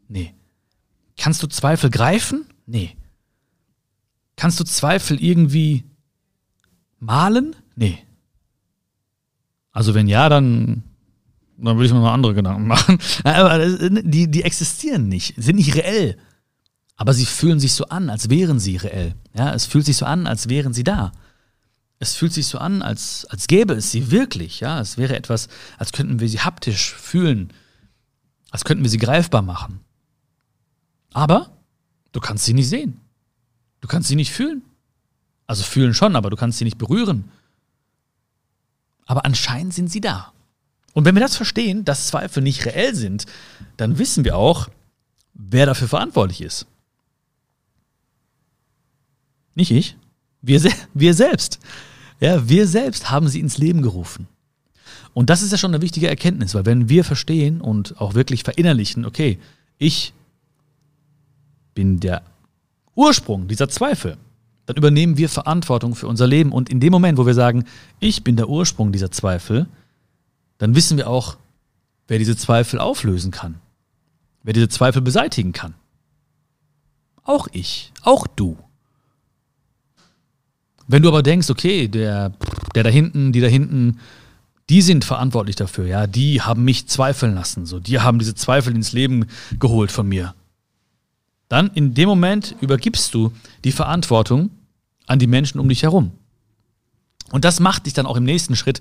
Nee. 0.07 0.33
Kannst 1.17 1.43
du 1.43 1.47
Zweifel 1.47 1.89
greifen? 1.89 2.45
Nee. 2.65 2.95
Kannst 4.35 4.59
du 4.59 4.63
Zweifel 4.63 5.21
irgendwie 5.23 5.83
malen? 6.99 7.55
Nee. 7.75 7.99
Also 9.71 9.93
wenn 9.93 10.07
ja, 10.07 10.29
dann, 10.29 10.83
dann 11.65 11.77
würde 11.77 11.87
ich 11.87 11.93
mir 11.93 11.99
mal 11.99 12.13
andere 12.13 12.33
Gedanken 12.33 12.67
machen. 12.67 12.97
Aber 13.23 13.59
die, 13.67 14.29
die 14.29 14.43
existieren 14.43 15.07
nicht, 15.07 15.35
sind 15.37 15.55
nicht 15.55 15.75
reell. 15.75 16.17
Aber 16.95 17.13
sie 17.13 17.25
fühlen 17.25 17.59
sich 17.59 17.73
so 17.73 17.85
an, 17.85 18.09
als 18.09 18.29
wären 18.29 18.59
sie 18.59 18.77
reell. 18.77 19.15
Ja, 19.33 19.53
es 19.53 19.65
fühlt 19.65 19.85
sich 19.85 19.97
so 19.97 20.05
an, 20.05 20.27
als 20.27 20.49
wären 20.49 20.73
sie 20.73 20.83
da. 20.83 21.11
Es 21.99 22.15
fühlt 22.15 22.33
sich 22.33 22.47
so 22.47 22.57
an, 22.57 22.81
als, 22.81 23.25
als 23.29 23.47
gäbe 23.47 23.73
es 23.73 23.91
sie 23.91 24.11
wirklich. 24.11 24.59
Ja, 24.59 24.79
es 24.81 24.97
wäre 24.97 25.15
etwas, 25.15 25.47
als 25.77 25.91
könnten 25.93 26.19
wir 26.19 26.27
sie 26.27 26.41
haptisch 26.41 26.93
fühlen, 26.93 27.53
als 28.51 28.65
könnten 28.65 28.83
wir 28.83 28.89
sie 28.89 28.97
greifbar 28.97 29.41
machen. 29.41 29.79
Aber 31.13 31.51
du 32.11 32.19
kannst 32.19 32.45
sie 32.45 32.53
nicht 32.53 32.67
sehen. 32.67 32.99
Du 33.79 33.87
kannst 33.87 34.09
sie 34.09 34.15
nicht 34.15 34.31
fühlen. 34.31 34.63
Also 35.47 35.63
fühlen 35.63 35.93
schon, 35.93 36.15
aber 36.15 36.29
du 36.29 36.35
kannst 36.35 36.57
sie 36.57 36.65
nicht 36.65 36.77
berühren. 36.77 37.31
Aber 39.05 39.25
anscheinend 39.25 39.73
sind 39.73 39.89
sie 39.89 40.01
da. 40.01 40.32
Und 40.93 41.05
wenn 41.05 41.15
wir 41.15 41.21
das 41.21 41.35
verstehen, 41.35 41.85
dass 41.85 42.07
Zweifel 42.07 42.43
nicht 42.43 42.65
reell 42.65 42.95
sind, 42.95 43.25
dann 43.77 43.97
wissen 43.97 44.23
wir 44.23 44.37
auch, 44.37 44.69
wer 45.33 45.65
dafür 45.65 45.87
verantwortlich 45.87 46.41
ist. 46.41 46.67
Nicht 49.55 49.71
ich. 49.71 49.97
Wir, 50.41 50.59
se 50.59 50.69
wir 50.93 51.13
selbst. 51.13 51.59
Ja, 52.19 52.47
wir 52.47 52.67
selbst 52.67 53.09
haben 53.09 53.27
sie 53.27 53.39
ins 53.39 53.57
Leben 53.57 53.81
gerufen. 53.81 54.27
Und 55.13 55.29
das 55.29 55.41
ist 55.41 55.51
ja 55.51 55.57
schon 55.57 55.73
eine 55.73 55.81
wichtige 55.81 56.07
Erkenntnis, 56.07 56.55
weil 56.55 56.65
wenn 56.65 56.89
wir 56.89 57.03
verstehen 57.03 57.61
und 57.61 57.99
auch 57.99 58.13
wirklich 58.13 58.43
verinnerlichen, 58.43 59.05
okay, 59.05 59.39
ich 59.77 60.13
bin 61.75 61.99
der 61.99 62.23
Ursprung 62.95 63.47
dieser 63.47 63.69
Zweifel, 63.69 64.17
dann 64.65 64.75
übernehmen 64.75 65.17
wir 65.17 65.29
Verantwortung 65.29 65.95
für 65.95 66.07
unser 66.07 66.27
Leben. 66.27 66.51
Und 66.51 66.69
in 66.69 66.79
dem 66.79 66.91
Moment, 66.91 67.17
wo 67.17 67.25
wir 67.25 67.33
sagen, 67.33 67.65
ich 67.99 68.23
bin 68.23 68.37
der 68.37 68.49
Ursprung 68.49 68.91
dieser 68.91 69.11
Zweifel, 69.11 69.67
dann 70.63 70.75
wissen 70.75 70.95
wir 70.95 71.09
auch, 71.09 71.35
wer 72.07 72.19
diese 72.19 72.37
Zweifel 72.37 72.79
auflösen 72.79 73.31
kann, 73.31 73.55
wer 74.43 74.53
diese 74.53 74.69
Zweifel 74.69 75.01
beseitigen 75.01 75.51
kann. 75.51 75.73
Auch 77.25 77.49
ich, 77.51 77.91
auch 78.01 78.27
du. 78.27 78.57
Wenn 80.87 81.03
du 81.03 81.09
aber 81.09 81.21
denkst, 81.21 81.49
okay, 81.49 81.89
der, 81.89 82.31
der 82.75 82.83
da 82.83 82.89
hinten, 82.89 83.33
die 83.33 83.41
da 83.41 83.47
hinten, 83.47 83.99
die 84.69 84.81
sind 84.81 85.03
verantwortlich 85.03 85.57
dafür, 85.57 85.85
ja, 85.85 86.07
die 86.07 86.41
haben 86.41 86.63
mich 86.63 86.87
zweifeln 86.87 87.35
lassen, 87.35 87.65
so, 87.65 87.81
die 87.81 87.99
haben 87.99 88.17
diese 88.17 88.33
Zweifel 88.33 88.73
ins 88.73 88.93
Leben 88.93 89.25
geholt 89.59 89.91
von 89.91 90.07
mir. 90.07 90.33
Dann 91.49 91.71
in 91.71 91.93
dem 91.93 92.07
Moment 92.07 92.55
übergibst 92.61 93.13
du 93.13 93.33
die 93.65 93.73
Verantwortung 93.73 94.49
an 95.07 95.19
die 95.19 95.27
Menschen 95.27 95.59
um 95.59 95.67
dich 95.67 95.83
herum. 95.83 96.11
Und 97.31 97.43
das 97.43 97.59
macht 97.59 97.85
dich 97.85 97.93
dann 97.93 98.05
auch 98.05 98.15
im 98.15 98.23
nächsten 98.23 98.55
Schritt 98.55 98.79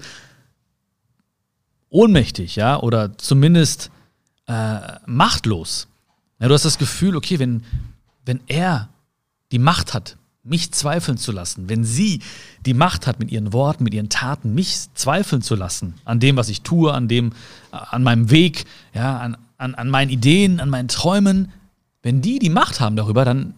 ohnmächtig, 1.92 2.56
ja, 2.56 2.80
oder 2.80 3.16
zumindest 3.18 3.90
äh, 4.46 4.78
machtlos. 5.06 5.88
Ja, 6.40 6.48
du 6.48 6.54
hast 6.54 6.64
das 6.64 6.78
Gefühl, 6.78 7.14
okay, 7.16 7.38
wenn, 7.38 7.62
wenn 8.24 8.40
er 8.48 8.88
die 9.52 9.58
Macht 9.58 9.94
hat, 9.94 10.16
mich 10.44 10.72
zweifeln 10.72 11.18
zu 11.18 11.30
lassen, 11.30 11.68
wenn 11.68 11.84
sie 11.84 12.20
die 12.66 12.74
Macht 12.74 13.06
hat 13.06 13.20
mit 13.20 13.30
ihren 13.30 13.52
Worten, 13.52 13.84
mit 13.84 13.94
ihren 13.94 14.08
Taten, 14.08 14.54
mich 14.54 14.92
zweifeln 14.94 15.40
zu 15.40 15.54
lassen 15.54 15.94
an 16.04 16.18
dem, 16.18 16.36
was 16.36 16.48
ich 16.48 16.62
tue, 16.62 16.92
an 16.92 17.06
dem, 17.06 17.32
an 17.70 18.02
meinem 18.02 18.30
Weg, 18.30 18.64
ja, 18.92 19.18
an, 19.18 19.36
an, 19.56 19.76
an 19.76 19.88
meinen 19.88 20.10
Ideen, 20.10 20.58
an 20.58 20.68
meinen 20.68 20.88
Träumen, 20.88 21.52
wenn 22.02 22.22
die 22.22 22.40
die 22.40 22.50
Macht 22.50 22.80
haben 22.80 22.96
darüber, 22.96 23.24
dann 23.24 23.54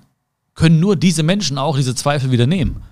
können 0.55 0.79
nur 0.79 0.97
diese 0.97 1.23
Menschen 1.23 1.57
auch 1.57 1.77
diese 1.77 1.95
Zweifel 1.95 2.31
wieder 2.31 2.47
nehmen. 2.47 2.83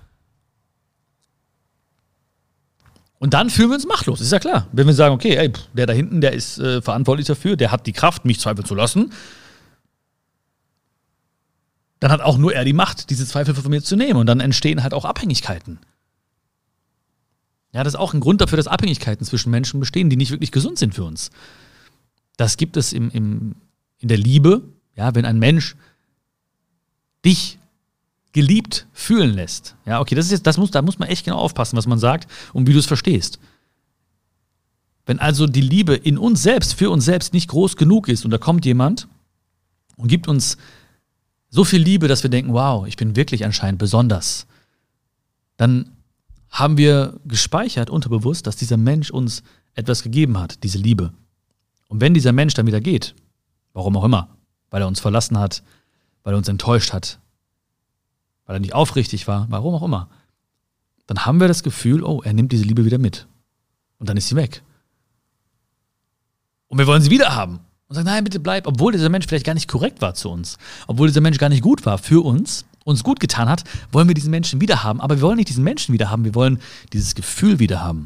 Und 3.23 3.33
dann 3.33 3.49
fühlen 3.49 3.69
wir 3.69 3.75
uns 3.75 3.87
machtlos, 3.87 4.19
ist 4.19 4.33
ja 4.33 4.39
klar. 4.39 4.67
Wenn 4.73 4.85
wir 4.85 4.93
sagen, 4.93 5.15
okay, 5.15 5.37
ey, 5.37 5.53
der 5.71 5.85
da 5.85 5.93
hinten, 5.93 6.19
der 6.19 6.33
ist 6.33 6.59
äh, 6.59 6.81
verantwortlich 6.81 7.25
dafür, 7.25 7.55
der 7.55 7.71
hat 7.71 7.87
die 7.87 7.93
Kraft, 7.93 8.25
mich 8.25 8.41
zweifeln 8.41 8.67
zu 8.67 8.75
lassen, 8.75 9.13
dann 12.01 12.11
hat 12.11 12.19
auch 12.19 12.37
nur 12.37 12.53
er 12.53 12.65
die 12.65 12.73
Macht, 12.73 13.09
diese 13.09 13.25
Zweifel 13.25 13.55
von 13.55 13.69
mir 13.69 13.81
zu 13.81 13.95
nehmen. 13.95 14.19
Und 14.19 14.25
dann 14.25 14.41
entstehen 14.41 14.83
halt 14.83 14.93
auch 14.93 15.05
Abhängigkeiten. 15.05 15.79
Ja, 17.71 17.85
das 17.85 17.93
ist 17.93 17.99
auch 18.01 18.13
ein 18.13 18.19
Grund 18.19 18.41
dafür, 18.41 18.57
dass 18.57 18.67
Abhängigkeiten 18.67 19.25
zwischen 19.25 19.51
Menschen 19.51 19.79
bestehen, 19.79 20.09
die 20.09 20.17
nicht 20.17 20.31
wirklich 20.31 20.51
gesund 20.51 20.77
sind 20.77 20.93
für 20.93 21.05
uns. 21.05 21.31
Das 22.35 22.57
gibt 22.57 22.75
es 22.75 22.91
im, 22.91 23.09
im, 23.11 23.55
in 23.99 24.09
der 24.09 24.17
Liebe, 24.17 24.63
ja, 24.97 25.15
wenn 25.15 25.23
ein 25.23 25.39
Mensch 25.39 25.77
dich 27.23 27.57
geliebt 28.33 28.87
fühlen 28.91 29.33
lässt. 29.33 29.75
Ja, 29.85 30.01
okay, 30.01 30.15
das 30.15 30.25
ist 30.25 30.31
jetzt, 30.31 30.47
das 30.47 30.57
muss, 30.57 30.71
da 30.71 30.81
muss 30.81 30.99
man 30.99 31.07
echt 31.07 31.23
genau 31.23 31.37
aufpassen, 31.37 31.77
was 31.77 31.87
man 31.87 31.99
sagt 31.99 32.29
und 32.51 32.67
wie 32.67 32.73
du 32.73 32.79
es 32.79 32.85
verstehst. 32.85 33.39
Wenn 35.05 35.19
also 35.19 35.47
die 35.47 35.61
Liebe 35.61 35.95
in 35.95 36.17
uns 36.17 36.41
selbst, 36.43 36.73
für 36.73 36.89
uns 36.89 37.05
selbst 37.05 37.33
nicht 37.33 37.49
groß 37.49 37.77
genug 37.77 38.07
ist 38.09 38.25
und 38.25 38.31
da 38.31 38.37
kommt 38.37 38.65
jemand 38.65 39.07
und 39.95 40.07
gibt 40.07 40.27
uns 40.27 40.57
so 41.49 41.63
viel 41.63 41.81
Liebe, 41.81 42.07
dass 42.07 42.23
wir 42.23 42.29
denken, 42.29 42.53
wow, 42.53 42.87
ich 42.87 42.97
bin 42.97 43.15
wirklich 43.15 43.45
anscheinend 43.45 43.79
besonders, 43.79 44.47
dann 45.57 45.91
haben 46.49 46.77
wir 46.77 47.19
gespeichert, 47.25 47.89
unterbewusst, 47.89 48.47
dass 48.47 48.55
dieser 48.55 48.77
Mensch 48.77 49.11
uns 49.11 49.43
etwas 49.75 50.03
gegeben 50.03 50.39
hat, 50.39 50.63
diese 50.63 50.77
Liebe. 50.77 51.13
Und 51.87 52.01
wenn 52.01 52.13
dieser 52.13 52.31
Mensch 52.31 52.55
dann 52.55 52.65
wieder 52.65 52.81
geht, 52.81 53.13
warum 53.73 53.97
auch 53.97 54.03
immer, 54.03 54.29
weil 54.71 54.81
er 54.81 54.87
uns 54.87 54.99
verlassen 54.99 55.37
hat, 55.37 55.61
weil 56.23 56.33
er 56.33 56.37
uns 56.37 56.47
enttäuscht 56.47 56.93
hat, 56.93 57.19
weil 58.45 58.57
er 58.57 58.59
nicht 58.59 58.73
aufrichtig 58.73 59.27
war, 59.27 59.47
warum 59.49 59.75
auch 59.75 59.83
immer, 59.83 60.09
dann 61.07 61.25
haben 61.25 61.39
wir 61.39 61.47
das 61.47 61.63
Gefühl, 61.63 62.03
oh, 62.03 62.21
er 62.21 62.33
nimmt 62.33 62.51
diese 62.51 62.63
Liebe 62.63 62.85
wieder 62.85 62.97
mit. 62.97 63.27
Und 63.99 64.09
dann 64.09 64.17
ist 64.17 64.29
sie 64.29 64.35
weg. 64.35 64.63
Und 66.67 66.77
wir 66.77 66.87
wollen 66.87 67.01
sie 67.01 67.11
wieder 67.11 67.35
haben 67.35 67.59
und 67.87 67.95
sagt, 67.95 68.07
nein, 68.07 68.23
bitte 68.23 68.39
bleib, 68.39 68.67
obwohl 68.67 68.91
dieser 68.91 69.09
Mensch 69.09 69.27
vielleicht 69.27 69.45
gar 69.45 69.53
nicht 69.53 69.67
korrekt 69.67 70.01
war 70.01 70.15
zu 70.15 70.29
uns, 70.29 70.57
obwohl 70.87 71.07
dieser 71.07 71.21
Mensch 71.21 71.37
gar 71.37 71.49
nicht 71.49 71.61
gut 71.61 71.85
war 71.85 71.97
für 71.97 72.23
uns, 72.23 72.65
uns 72.83 73.03
gut 73.03 73.19
getan 73.19 73.47
hat, 73.49 73.63
wollen 73.91 74.07
wir 74.07 74.15
diesen 74.15 74.31
Menschen 74.31 74.59
wieder 74.59 74.83
haben. 74.83 74.99
Aber 74.99 75.15
wir 75.15 75.21
wollen 75.21 75.37
nicht 75.37 75.49
diesen 75.49 75.63
Menschen 75.63 75.93
wieder 75.93 76.09
haben, 76.09 76.25
wir 76.25 76.35
wollen 76.35 76.59
dieses 76.91 77.15
Gefühl 77.15 77.59
wieder 77.59 77.81
haben, 77.81 78.05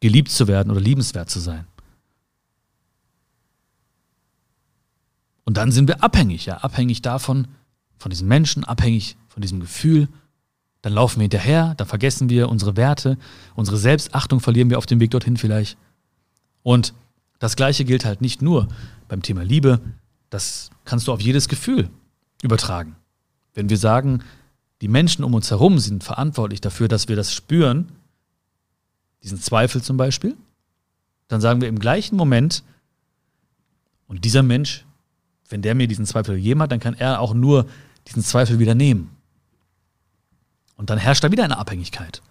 geliebt 0.00 0.30
zu 0.30 0.48
werden 0.48 0.70
oder 0.70 0.80
liebenswert 0.80 1.30
zu 1.30 1.40
sein. 1.40 1.66
Und 5.44 5.56
dann 5.56 5.72
sind 5.72 5.88
wir 5.88 6.02
abhängig, 6.02 6.46
ja, 6.46 6.58
abhängig 6.58 7.02
davon, 7.02 7.48
von 7.98 8.10
diesem 8.10 8.28
Menschen, 8.28 8.64
abhängig 8.64 9.16
von 9.30 9.40
diesem 9.40 9.60
Gefühl. 9.60 10.08
Dann 10.82 10.92
laufen 10.92 11.20
wir 11.20 11.24
hinterher, 11.24 11.74
dann 11.76 11.86
vergessen 11.86 12.28
wir 12.28 12.48
unsere 12.48 12.76
Werte, 12.76 13.16
unsere 13.54 13.78
Selbstachtung 13.78 14.40
verlieren 14.40 14.70
wir 14.70 14.78
auf 14.78 14.86
dem 14.86 15.00
Weg 15.00 15.10
dorthin 15.10 15.36
vielleicht. 15.36 15.78
Und 16.62 16.94
das 17.38 17.56
Gleiche 17.56 17.84
gilt 17.84 18.04
halt 18.04 18.20
nicht 18.20 18.42
nur 18.42 18.68
beim 19.08 19.22
Thema 19.22 19.42
Liebe, 19.42 19.80
das 20.28 20.70
kannst 20.84 21.08
du 21.08 21.12
auf 21.12 21.20
jedes 21.20 21.48
Gefühl 21.48 21.90
übertragen. 22.42 22.96
Wenn 23.54 23.68
wir 23.68 23.78
sagen, 23.78 24.22
die 24.80 24.88
Menschen 24.88 25.24
um 25.24 25.34
uns 25.34 25.50
herum 25.50 25.78
sind 25.78 26.04
verantwortlich 26.04 26.60
dafür, 26.60 26.88
dass 26.88 27.08
wir 27.08 27.16
das 27.16 27.32
spüren, 27.32 27.92
diesen 29.22 29.40
Zweifel 29.40 29.82
zum 29.82 29.96
Beispiel, 29.96 30.36
dann 31.28 31.40
sagen 31.40 31.60
wir 31.60 31.68
im 31.68 31.78
gleichen 31.78 32.16
Moment, 32.16 32.62
und 34.06 34.24
dieser 34.24 34.42
Mensch, 34.42 34.84
wenn 35.48 35.62
der 35.62 35.76
mir 35.76 35.86
diesen 35.86 36.04
Zweifel 36.04 36.34
gegeben 36.34 36.62
hat, 36.62 36.72
dann 36.72 36.80
kann 36.80 36.94
er 36.94 37.20
auch 37.20 37.32
nur 37.32 37.66
diesen 38.08 38.24
Zweifel 38.24 38.58
wieder 38.58 38.74
nehmen. 38.74 39.10
Und 40.80 40.88
dann 40.88 40.96
herrscht 40.96 41.22
da 41.22 41.30
wieder 41.30 41.44
eine 41.44 41.58
Abhängigkeit. 41.58 42.22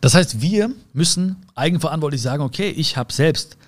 Das 0.00 0.14
heißt, 0.14 0.40
wir 0.40 0.70
müssen 0.94 1.36
eigenverantwortlich 1.54 2.22
sagen, 2.22 2.42
okay, 2.42 2.70
ich 2.70 2.96
habe 2.96 3.12
selbst 3.12 3.58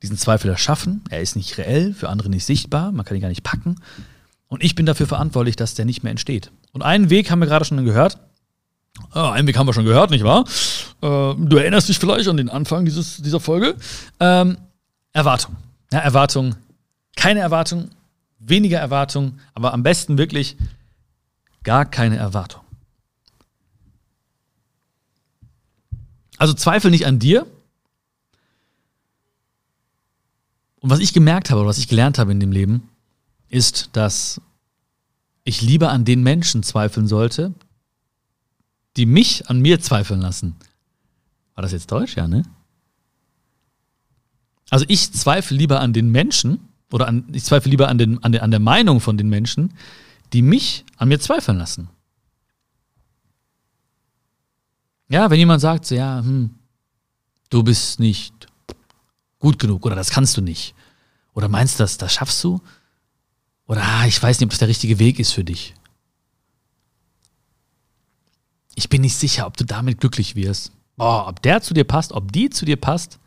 diesen 0.00 0.16
Zweifel 0.16 0.50
erschaffen, 0.50 1.04
er 1.10 1.20
ist 1.20 1.36
nicht 1.36 1.58
reell, 1.58 1.92
für 1.92 2.08
andere 2.08 2.30
nicht 2.30 2.46
sichtbar, 2.46 2.90
man 2.90 3.04
kann 3.04 3.18
ihn 3.18 3.20
gar 3.20 3.28
nicht 3.28 3.42
packen. 3.42 3.76
Und 4.46 4.64
ich 4.64 4.74
bin 4.74 4.86
dafür 4.86 5.06
verantwortlich, 5.06 5.56
dass 5.56 5.74
der 5.74 5.84
nicht 5.84 6.04
mehr 6.04 6.10
entsteht. 6.12 6.50
Und 6.72 6.80
einen 6.80 7.10
Weg 7.10 7.30
haben 7.30 7.40
wir 7.40 7.46
gerade 7.46 7.66
schon 7.66 7.84
gehört. 7.84 8.16
Oh, 9.14 9.18
einen 9.18 9.46
Weg 9.46 9.58
haben 9.58 9.66
wir 9.66 9.74
schon 9.74 9.84
gehört, 9.84 10.10
nicht 10.10 10.24
wahr? 10.24 10.46
Äh, 11.02 11.34
du 11.36 11.56
erinnerst 11.58 11.90
dich 11.90 11.98
vielleicht 11.98 12.28
an 12.28 12.38
den 12.38 12.48
Anfang 12.48 12.86
dieses, 12.86 13.18
dieser 13.18 13.40
Folge. 13.40 13.76
Ähm, 14.20 14.56
Erwartung. 15.12 15.54
Ja, 15.92 16.00
Erwartung. 16.00 16.54
Keine 17.16 17.40
Erwartung, 17.40 17.90
weniger 18.38 18.78
Erwartung, 18.78 19.38
aber 19.54 19.72
am 19.72 19.82
besten 19.82 20.18
wirklich 20.18 20.56
gar 21.64 21.84
keine 21.84 22.16
Erwartung. 22.16 22.62
Also 26.36 26.54
zweifel 26.54 26.90
nicht 26.90 27.06
an 27.06 27.18
dir. 27.18 27.46
Und 30.80 30.90
was 30.90 31.00
ich 31.00 31.12
gemerkt 31.12 31.50
habe, 31.50 31.66
was 31.66 31.78
ich 31.78 31.88
gelernt 31.88 32.18
habe 32.18 32.30
in 32.30 32.38
dem 32.38 32.52
Leben, 32.52 32.88
ist, 33.48 33.90
dass 33.94 34.40
ich 35.42 35.60
lieber 35.60 35.90
an 35.90 36.04
den 36.04 36.22
Menschen 36.22 36.62
zweifeln 36.62 37.08
sollte, 37.08 37.52
die 38.96 39.06
mich 39.06 39.50
an 39.50 39.60
mir 39.60 39.80
zweifeln 39.80 40.20
lassen. 40.20 40.54
War 41.54 41.62
das 41.62 41.72
jetzt 41.72 41.90
Deutsch? 41.90 42.16
Ja, 42.16 42.28
ne? 42.28 42.44
Also 44.70 44.84
ich 44.88 45.12
zweifle 45.12 45.56
lieber 45.56 45.80
an 45.80 45.92
den 45.92 46.10
Menschen 46.10 46.60
oder 46.90 47.08
an, 47.08 47.24
ich 47.32 47.44
zweifle 47.44 47.70
lieber 47.70 47.88
an, 47.88 47.98
den, 47.98 48.22
an, 48.22 48.32
den, 48.32 48.40
an 48.40 48.50
der 48.50 48.60
Meinung 48.60 49.00
von 49.00 49.16
den 49.16 49.28
Menschen, 49.28 49.74
die 50.32 50.42
mich 50.42 50.84
an 50.96 51.08
mir 51.08 51.20
zweifeln 51.20 51.58
lassen. 51.58 51.88
Ja, 55.08 55.30
wenn 55.30 55.38
jemand 55.38 55.62
sagt, 55.62 55.86
so, 55.86 55.94
ja, 55.94 56.18
hm, 56.18 56.50
du 57.48 57.62
bist 57.62 57.98
nicht 57.98 58.46
gut 59.38 59.58
genug 59.58 59.86
oder 59.86 59.96
das 59.96 60.10
kannst 60.10 60.36
du 60.36 60.42
nicht. 60.42 60.74
Oder 61.32 61.48
meinst 61.48 61.78
du, 61.78 61.84
das, 61.84 61.96
das 61.98 62.12
schaffst 62.12 62.42
du? 62.44 62.60
Oder 63.66 63.82
ah, 63.82 64.06
ich 64.06 64.22
weiß 64.22 64.38
nicht, 64.40 64.46
ob 64.46 64.50
das 64.50 64.58
der 64.58 64.68
richtige 64.68 64.98
Weg 64.98 65.18
ist 65.18 65.32
für 65.32 65.44
dich. 65.44 65.74
Ich 68.74 68.88
bin 68.88 69.02
nicht 69.02 69.16
sicher, 69.16 69.46
ob 69.46 69.56
du 69.56 69.64
damit 69.64 70.00
glücklich 70.00 70.34
wirst. 70.36 70.72
Boah, 70.96 71.26
ob 71.28 71.42
der 71.42 71.62
zu 71.62 71.74
dir 71.74 71.84
passt, 71.84 72.12
ob 72.12 72.32
die 72.32 72.50
zu 72.50 72.64
dir 72.64 72.76
passt. 72.76 73.18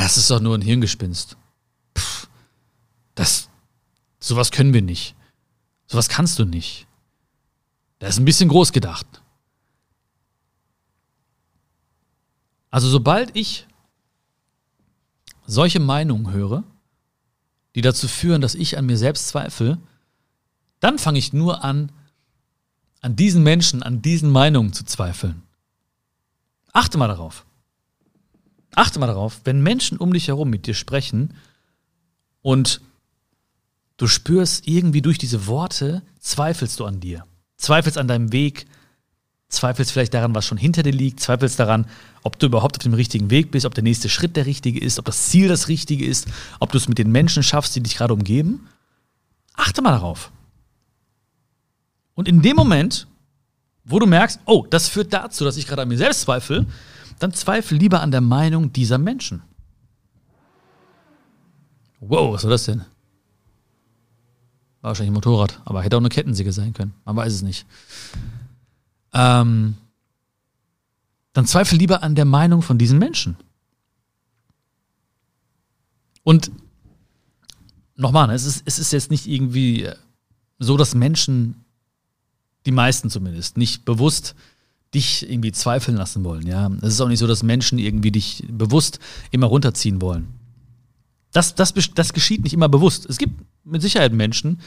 Das 0.00 0.16
ist 0.16 0.30
doch 0.30 0.40
nur 0.40 0.56
ein 0.56 0.62
Hirngespinst. 0.62 1.36
Pff, 1.94 2.26
das, 3.14 3.50
sowas 4.18 4.50
können 4.50 4.72
wir 4.72 4.80
nicht. 4.80 5.14
Sowas 5.88 6.08
kannst 6.08 6.38
du 6.38 6.46
nicht. 6.46 6.86
Das 7.98 8.14
ist 8.14 8.18
ein 8.18 8.24
bisschen 8.24 8.48
groß 8.48 8.72
gedacht. 8.72 9.06
Also 12.70 12.88
sobald 12.88 13.36
ich 13.36 13.66
solche 15.46 15.80
Meinungen 15.80 16.32
höre, 16.32 16.64
die 17.74 17.82
dazu 17.82 18.08
führen, 18.08 18.40
dass 18.40 18.54
ich 18.54 18.78
an 18.78 18.86
mir 18.86 18.96
selbst 18.96 19.28
zweifle, 19.28 19.76
dann 20.78 20.98
fange 20.98 21.18
ich 21.18 21.34
nur 21.34 21.62
an, 21.62 21.92
an 23.02 23.16
diesen 23.16 23.42
Menschen, 23.42 23.82
an 23.82 24.00
diesen 24.00 24.30
Meinungen 24.30 24.72
zu 24.72 24.82
zweifeln. 24.86 25.42
Achte 26.72 26.96
mal 26.96 27.08
darauf. 27.08 27.44
Achte 28.74 28.98
mal 28.98 29.06
darauf, 29.06 29.40
wenn 29.44 29.62
Menschen 29.62 29.98
um 29.98 30.12
dich 30.12 30.28
herum 30.28 30.50
mit 30.50 30.66
dir 30.66 30.74
sprechen 30.74 31.34
und 32.42 32.80
du 33.96 34.06
spürst 34.06 34.66
irgendwie 34.66 35.02
durch 35.02 35.18
diese 35.18 35.46
Worte, 35.46 36.02
zweifelst 36.20 36.78
du 36.80 36.84
an 36.84 37.00
dir, 37.00 37.24
zweifelst 37.56 37.98
an 37.98 38.08
deinem 38.08 38.32
Weg, 38.32 38.66
zweifelst 39.48 39.92
vielleicht 39.92 40.14
daran, 40.14 40.34
was 40.34 40.46
schon 40.46 40.56
hinter 40.56 40.82
dir 40.82 40.92
liegt, 40.92 41.20
zweifelst 41.20 41.58
daran, 41.58 41.86
ob 42.22 42.38
du 42.38 42.46
überhaupt 42.46 42.76
auf 42.76 42.82
dem 42.82 42.94
richtigen 42.94 43.30
Weg 43.30 43.50
bist, 43.50 43.66
ob 43.66 43.74
der 43.74 43.82
nächste 43.84 44.08
Schritt 44.08 44.36
der 44.36 44.46
richtige 44.46 44.80
ist, 44.80 44.98
ob 44.98 45.04
das 45.04 45.28
Ziel 45.28 45.48
das 45.48 45.68
richtige 45.68 46.06
ist, 46.06 46.28
ob 46.60 46.70
du 46.70 46.78
es 46.78 46.88
mit 46.88 46.98
den 46.98 47.10
Menschen 47.10 47.42
schaffst, 47.42 47.74
die 47.74 47.82
dich 47.82 47.96
gerade 47.96 48.14
umgeben. 48.14 48.68
Achte 49.54 49.82
mal 49.82 49.90
darauf. 49.90 50.30
Und 52.14 52.28
in 52.28 52.42
dem 52.42 52.56
Moment, 52.56 53.08
wo 53.84 53.98
du 53.98 54.06
merkst, 54.06 54.40
oh, 54.44 54.66
das 54.70 54.88
führt 54.88 55.12
dazu, 55.12 55.44
dass 55.44 55.56
ich 55.56 55.66
gerade 55.66 55.82
an 55.82 55.88
mir 55.88 55.98
selbst 55.98 56.22
zweifle, 56.22 56.66
dann 57.20 57.32
zweifle 57.32 57.78
lieber 57.78 58.00
an 58.00 58.10
der 58.10 58.20
Meinung 58.20 58.72
dieser 58.72 58.98
Menschen. 58.98 59.42
Wow, 62.00 62.34
was 62.34 62.44
war 62.44 62.50
das 62.50 62.64
denn? 62.64 62.80
War 64.80 64.90
wahrscheinlich 64.90 65.10
ein 65.10 65.14
Motorrad, 65.14 65.60
aber 65.64 65.82
hätte 65.82 65.96
auch 65.96 66.00
eine 66.00 66.08
Kettensäge 66.08 66.52
sein 66.52 66.72
können. 66.72 66.94
Man 67.04 67.16
weiß 67.16 67.32
es 67.32 67.42
nicht 67.42 67.66
ähm, 69.12 69.76
dann 71.32 71.46
zweifel 71.46 71.78
lieber 71.78 72.02
an 72.02 72.14
der 72.14 72.24
Meinung 72.24 72.62
von 72.62 72.78
diesen 72.78 72.98
Menschen. 72.98 73.36
Und 76.22 76.50
nochmal, 77.96 78.28
ne, 78.28 78.34
es 78.34 78.44
ist, 78.44 78.62
es 78.66 78.78
ist 78.78 78.92
jetzt 78.92 79.10
nicht 79.10 79.26
irgendwie 79.26 79.88
so, 80.58 80.76
dass 80.76 80.94
Menschen, 80.94 81.64
die 82.66 82.72
meisten 82.72 83.10
zumindest, 83.10 83.56
nicht 83.56 83.84
bewusst 83.84 84.34
dich 84.94 85.30
irgendwie 85.30 85.52
zweifeln 85.52 85.96
lassen 85.96 86.24
wollen. 86.24 86.46
Ja, 86.46 86.70
es 86.82 86.94
ist 86.94 87.00
auch 87.00 87.08
nicht 87.08 87.20
so, 87.20 87.26
dass 87.26 87.42
Menschen 87.42 87.78
irgendwie 87.78 88.10
dich 88.10 88.44
bewusst 88.48 88.98
immer 89.30 89.46
runterziehen 89.46 90.00
wollen. 90.00 90.28
Das, 91.32 91.54
das, 91.54 91.74
das 91.94 92.12
geschieht 92.12 92.42
nicht 92.42 92.54
immer 92.54 92.68
bewusst. 92.68 93.08
Es 93.08 93.18
gibt 93.18 93.40
mit 93.64 93.82
Sicherheit 93.82 94.12
Menschen, 94.12 94.60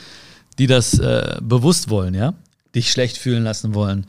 die 0.60 0.68
das 0.68 0.98
äh, 1.00 1.40
bewusst 1.42 1.90
wollen, 1.90 2.14
ja, 2.14 2.36
dich 2.74 2.92
schlecht 2.92 3.18
fühlen 3.18 3.44
lassen 3.44 3.74
wollen, 3.74 4.08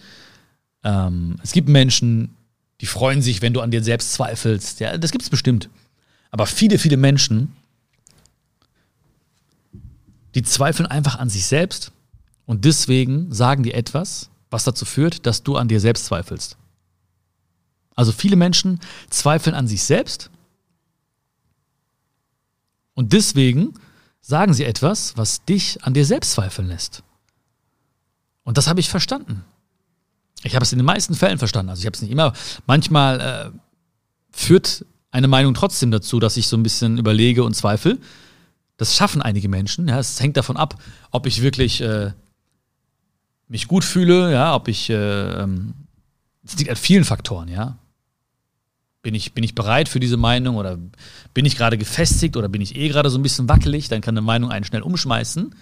ähm, 0.84 1.36
es 1.42 1.52
gibt 1.52 1.68
Menschen, 1.68 2.36
die 2.80 2.86
freuen 2.86 3.22
sich, 3.22 3.42
wenn 3.42 3.54
du 3.54 3.60
an 3.60 3.70
dir 3.70 3.82
selbst 3.82 4.12
zweifelst. 4.12 4.80
Ja, 4.80 4.96
das 4.98 5.10
gibt 5.10 5.22
es 5.22 5.30
bestimmt. 5.30 5.70
Aber 6.30 6.46
viele, 6.46 6.78
viele 6.78 6.96
Menschen, 6.96 7.52
die 10.34 10.42
zweifeln 10.42 10.86
einfach 10.86 11.18
an 11.18 11.30
sich 11.30 11.46
selbst 11.46 11.92
und 12.44 12.64
deswegen 12.64 13.32
sagen 13.32 13.62
die 13.62 13.72
etwas, 13.72 14.30
was 14.54 14.64
dazu 14.64 14.84
führt, 14.84 15.26
dass 15.26 15.42
du 15.42 15.56
an 15.56 15.66
dir 15.66 15.80
selbst 15.80 16.06
zweifelst. 16.06 16.56
Also 17.96 18.12
viele 18.12 18.36
Menschen 18.36 18.78
zweifeln 19.10 19.54
an 19.54 19.66
sich 19.66 19.82
selbst 19.82 20.30
und 22.94 23.12
deswegen 23.12 23.74
sagen 24.20 24.54
sie 24.54 24.64
etwas, 24.64 25.16
was 25.16 25.44
dich 25.44 25.82
an 25.84 25.92
dir 25.92 26.06
selbst 26.06 26.32
zweifeln 26.32 26.68
lässt. 26.68 27.02
Und 28.44 28.56
das 28.56 28.68
habe 28.68 28.78
ich 28.78 28.88
verstanden. 28.88 29.44
Ich 30.44 30.54
habe 30.54 30.64
es 30.64 30.72
in 30.72 30.78
den 30.78 30.86
meisten 30.86 31.14
Fällen 31.14 31.38
verstanden. 31.38 31.70
Also 31.70 31.80
ich 31.80 31.86
habe 31.86 31.96
es 31.96 32.02
nicht 32.02 32.12
immer. 32.12 32.32
Manchmal 32.66 33.20
äh, 33.20 33.58
führt 34.30 34.86
eine 35.10 35.26
Meinung 35.28 35.54
trotzdem 35.54 35.90
dazu, 35.90 36.20
dass 36.20 36.36
ich 36.36 36.46
so 36.46 36.56
ein 36.56 36.62
bisschen 36.62 36.98
überlege 36.98 37.42
und 37.42 37.54
zweifle. 37.54 37.98
Das 38.76 38.94
schaffen 38.94 39.20
einige 39.20 39.48
Menschen. 39.48 39.88
Ja, 39.88 39.98
es 39.98 40.20
hängt 40.20 40.36
davon 40.36 40.56
ab, 40.56 40.80
ob 41.10 41.26
ich 41.26 41.42
wirklich 41.42 41.80
äh, 41.80 42.12
mich 43.54 43.68
gut 43.68 43.84
fühle, 43.84 44.32
ja, 44.32 44.52
ob 44.54 44.66
ich. 44.66 44.90
Äh, 44.90 44.94
ähm, 44.94 45.74
es 46.44 46.58
liegt 46.58 46.70
an 46.70 46.76
vielen 46.76 47.04
Faktoren, 47.04 47.48
ja. 47.48 47.78
Bin 49.00 49.14
ich, 49.14 49.32
bin 49.32 49.44
ich 49.44 49.54
bereit 49.54 49.88
für 49.88 50.00
diese 50.00 50.16
Meinung 50.16 50.56
oder 50.56 50.76
bin 51.34 51.44
ich 51.44 51.56
gerade 51.56 51.78
gefestigt 51.78 52.36
oder 52.36 52.48
bin 52.48 52.60
ich 52.60 52.74
eh 52.74 52.88
gerade 52.88 53.08
so 53.10 53.18
ein 53.18 53.22
bisschen 53.22 53.48
wackelig? 53.48 53.88
Dann 53.88 54.00
kann 54.00 54.14
eine 54.14 54.22
Meinung 54.22 54.50
einen 54.50 54.64
schnell 54.64 54.82
umschmeißen. 54.82 55.54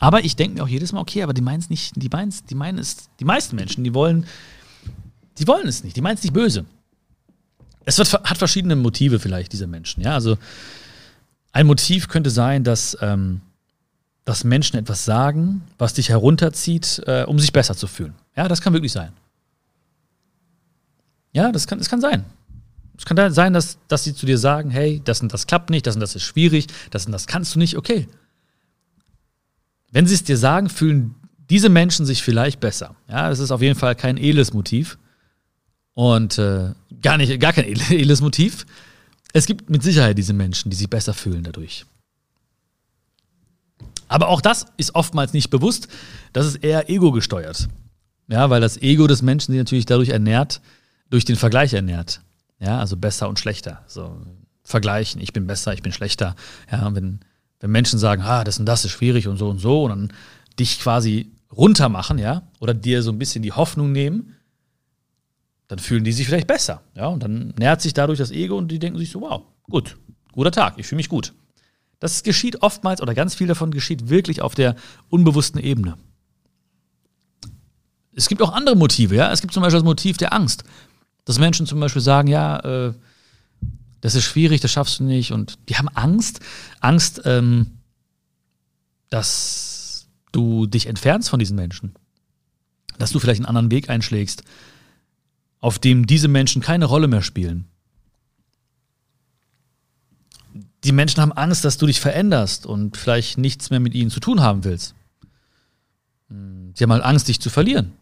Aber 0.00 0.24
ich 0.24 0.36
denke 0.36 0.56
mir 0.56 0.64
auch 0.64 0.68
jedes 0.68 0.92
Mal, 0.92 1.00
okay, 1.00 1.22
aber 1.22 1.32
die 1.32 1.42
meinen 1.42 1.60
es 1.60 1.70
nicht, 1.70 1.92
die 1.94 2.08
meinen 2.08 2.34
die 2.50 2.54
meinen 2.54 2.78
es, 2.78 3.08
die 3.20 3.24
meisten 3.24 3.56
Menschen, 3.56 3.84
die 3.84 3.94
wollen, 3.94 4.26
die 5.38 5.46
wollen 5.46 5.68
es 5.68 5.84
nicht, 5.84 5.96
die 5.96 6.00
meinen 6.00 6.16
es 6.16 6.22
nicht 6.24 6.34
böse. 6.34 6.66
Es 7.84 7.98
wird, 7.98 8.12
hat 8.12 8.36
verschiedene 8.36 8.76
Motive 8.76 9.18
vielleicht, 9.18 9.52
diese 9.52 9.66
Menschen, 9.66 10.02
ja. 10.02 10.14
Also 10.14 10.38
ein 11.58 11.66
Motiv 11.66 12.08
könnte 12.08 12.30
sein, 12.30 12.64
dass, 12.64 12.96
ähm, 13.00 13.40
dass 14.24 14.44
Menschen 14.44 14.78
etwas 14.78 15.04
sagen, 15.04 15.62
was 15.78 15.94
dich 15.94 16.08
herunterzieht, 16.08 17.02
äh, 17.06 17.24
um 17.26 17.38
sich 17.38 17.52
besser 17.52 17.76
zu 17.76 17.86
fühlen. 17.86 18.14
Ja, 18.36 18.48
das 18.48 18.60
kann 18.60 18.72
wirklich 18.72 18.92
sein. 18.92 19.12
Ja, 21.32 21.52
das 21.52 21.66
kann, 21.66 21.78
das 21.78 21.88
kann 21.88 22.00
sein. 22.00 22.24
Es 22.96 23.04
kann 23.04 23.32
sein, 23.32 23.52
dass, 23.52 23.78
dass 23.88 24.04
sie 24.04 24.14
zu 24.14 24.26
dir 24.26 24.38
sagen, 24.38 24.70
hey, 24.70 25.00
das 25.04 25.20
und 25.20 25.32
das 25.32 25.46
klappt 25.46 25.70
nicht, 25.70 25.86
das 25.86 25.94
und 25.94 26.00
das 26.00 26.16
ist 26.16 26.24
schwierig, 26.24 26.66
das 26.90 27.06
und 27.06 27.12
das 27.12 27.26
kannst 27.26 27.54
du 27.54 27.58
nicht, 27.58 27.76
okay 27.76 28.08
wenn 29.90 30.06
sie 30.06 30.14
es 30.14 30.24
dir 30.24 30.36
sagen, 30.36 30.68
fühlen 30.68 31.14
diese 31.50 31.68
Menschen 31.68 32.04
sich 32.04 32.22
vielleicht 32.22 32.60
besser. 32.60 32.94
Ja, 33.08 33.28
das 33.28 33.38
ist 33.38 33.50
auf 33.50 33.62
jeden 33.62 33.78
Fall 33.78 33.94
kein 33.94 34.18
edles 34.18 34.52
Motiv. 34.52 34.98
Und 35.94 36.38
äh, 36.38 36.72
gar, 37.02 37.16
nicht, 37.16 37.40
gar 37.40 37.52
kein 37.52 37.64
edles 37.64 38.20
Motiv. 38.20 38.66
Es 39.32 39.46
gibt 39.46 39.70
mit 39.70 39.82
Sicherheit 39.82 40.16
diese 40.16 40.32
Menschen, 40.32 40.70
die 40.70 40.76
sich 40.76 40.88
besser 40.88 41.14
fühlen 41.14 41.44
dadurch. 41.44 41.84
Aber 44.08 44.28
auch 44.28 44.40
das 44.40 44.66
ist 44.78 44.94
oftmals 44.94 45.32
nicht 45.32 45.50
bewusst. 45.50 45.88
Das 46.32 46.46
ist 46.46 46.56
eher 46.56 46.88
ego 46.88 47.12
gesteuert. 47.12 47.68
Ja, 48.28 48.50
weil 48.50 48.60
das 48.60 48.80
Ego 48.80 49.06
des 49.06 49.22
Menschen 49.22 49.52
sich 49.52 49.58
natürlich 49.58 49.86
dadurch 49.86 50.10
ernährt, 50.10 50.60
durch 51.10 51.24
den 51.24 51.36
Vergleich 51.36 51.72
ernährt. 51.72 52.22
Ja, 52.58 52.78
also 52.78 52.96
besser 52.96 53.28
und 53.28 53.38
schlechter. 53.38 53.84
So 53.86 54.16
vergleichen, 54.62 55.20
ich 55.20 55.32
bin 55.32 55.46
besser, 55.46 55.72
ich 55.72 55.82
bin 55.82 55.92
schlechter. 55.92 56.34
Ja, 56.70 56.94
wenn 56.94 57.20
wenn 57.60 57.70
Menschen 57.70 57.98
sagen, 57.98 58.22
ah, 58.22 58.44
das 58.44 58.58
und 58.58 58.66
das 58.66 58.84
ist 58.84 58.92
schwierig 58.92 59.26
und 59.26 59.36
so 59.36 59.48
und 59.48 59.58
so 59.58 59.84
und 59.84 59.90
dann 59.90 60.12
dich 60.58 60.80
quasi 60.80 61.32
runtermachen, 61.50 62.18
ja, 62.18 62.42
oder 62.60 62.74
dir 62.74 63.02
so 63.02 63.10
ein 63.10 63.18
bisschen 63.18 63.42
die 63.42 63.52
Hoffnung 63.52 63.92
nehmen, 63.92 64.34
dann 65.68 65.78
fühlen 65.78 66.04
die 66.04 66.12
sich 66.12 66.26
vielleicht 66.26 66.46
besser, 66.46 66.82
ja, 66.94 67.06
und 67.06 67.22
dann 67.22 67.54
nährt 67.58 67.80
sich 67.80 67.94
dadurch 67.94 68.18
das 68.18 68.30
Ego 68.30 68.56
und 68.56 68.68
die 68.68 68.78
denken 68.78 68.98
sich 68.98 69.10
so, 69.10 69.20
wow, 69.20 69.42
gut, 69.64 69.96
guter 70.32 70.50
Tag, 70.50 70.74
ich 70.78 70.86
fühle 70.86 70.98
mich 70.98 71.08
gut. 71.08 71.34
Das 72.00 72.22
geschieht 72.22 72.62
oftmals 72.62 73.00
oder 73.02 73.14
ganz 73.14 73.34
viel 73.34 73.46
davon 73.48 73.70
geschieht 73.70 74.08
wirklich 74.08 74.40
auf 74.40 74.54
der 74.54 74.76
unbewussten 75.08 75.60
Ebene. 75.60 75.96
Es 78.14 78.28
gibt 78.28 78.42
auch 78.42 78.52
andere 78.52 78.76
Motive, 78.76 79.14
ja. 79.14 79.32
Es 79.32 79.40
gibt 79.40 79.52
zum 79.52 79.62
Beispiel 79.62 79.78
das 79.78 79.84
Motiv 79.84 80.16
der 80.16 80.32
Angst. 80.32 80.64
Dass 81.24 81.38
Menschen 81.38 81.66
zum 81.66 81.78
Beispiel 81.80 82.02
sagen, 82.02 82.28
ja, 82.28 82.58
äh, 82.60 82.94
das 84.00 84.14
ist 84.14 84.24
schwierig, 84.24 84.60
das 84.60 84.72
schaffst 84.72 85.00
du 85.00 85.04
nicht. 85.04 85.32
Und 85.32 85.58
die 85.68 85.76
haben 85.76 85.88
Angst, 85.88 86.40
Angst, 86.80 87.22
ähm, 87.24 87.78
dass 89.10 90.08
du 90.32 90.66
dich 90.66 90.86
entfernst 90.86 91.30
von 91.30 91.38
diesen 91.38 91.56
Menschen. 91.56 91.94
dass 92.98 93.12
du 93.12 93.20
vielleicht 93.20 93.40
einen 93.40 93.46
anderen 93.46 93.70
Weg 93.70 93.90
einschlägst, 93.90 94.42
auf 95.60 95.78
dem 95.78 96.06
diese 96.06 96.28
Menschen 96.28 96.62
keine 96.62 96.84
Rolle 96.84 97.08
mehr 97.08 97.22
spielen. 97.22 97.66
Die 100.84 100.92
Menschen 100.92 101.20
haben 101.20 101.32
Angst, 101.32 101.64
dass 101.64 101.78
du 101.78 101.86
dich 101.86 102.00
veränderst 102.00 102.64
und 102.64 102.96
vielleicht 102.96 103.38
nichts 103.38 103.70
mehr 103.70 103.80
mit 103.80 103.94
ihnen 103.94 104.10
zu 104.10 104.20
tun 104.20 104.40
haben 104.40 104.64
willst. 104.64 104.94
Sie 106.28 106.84
haben 106.84 106.92
halt 106.92 107.02
Angst, 107.02 107.28
dich 107.28 107.40
zu 107.40 107.50
verlieren. 107.50 107.92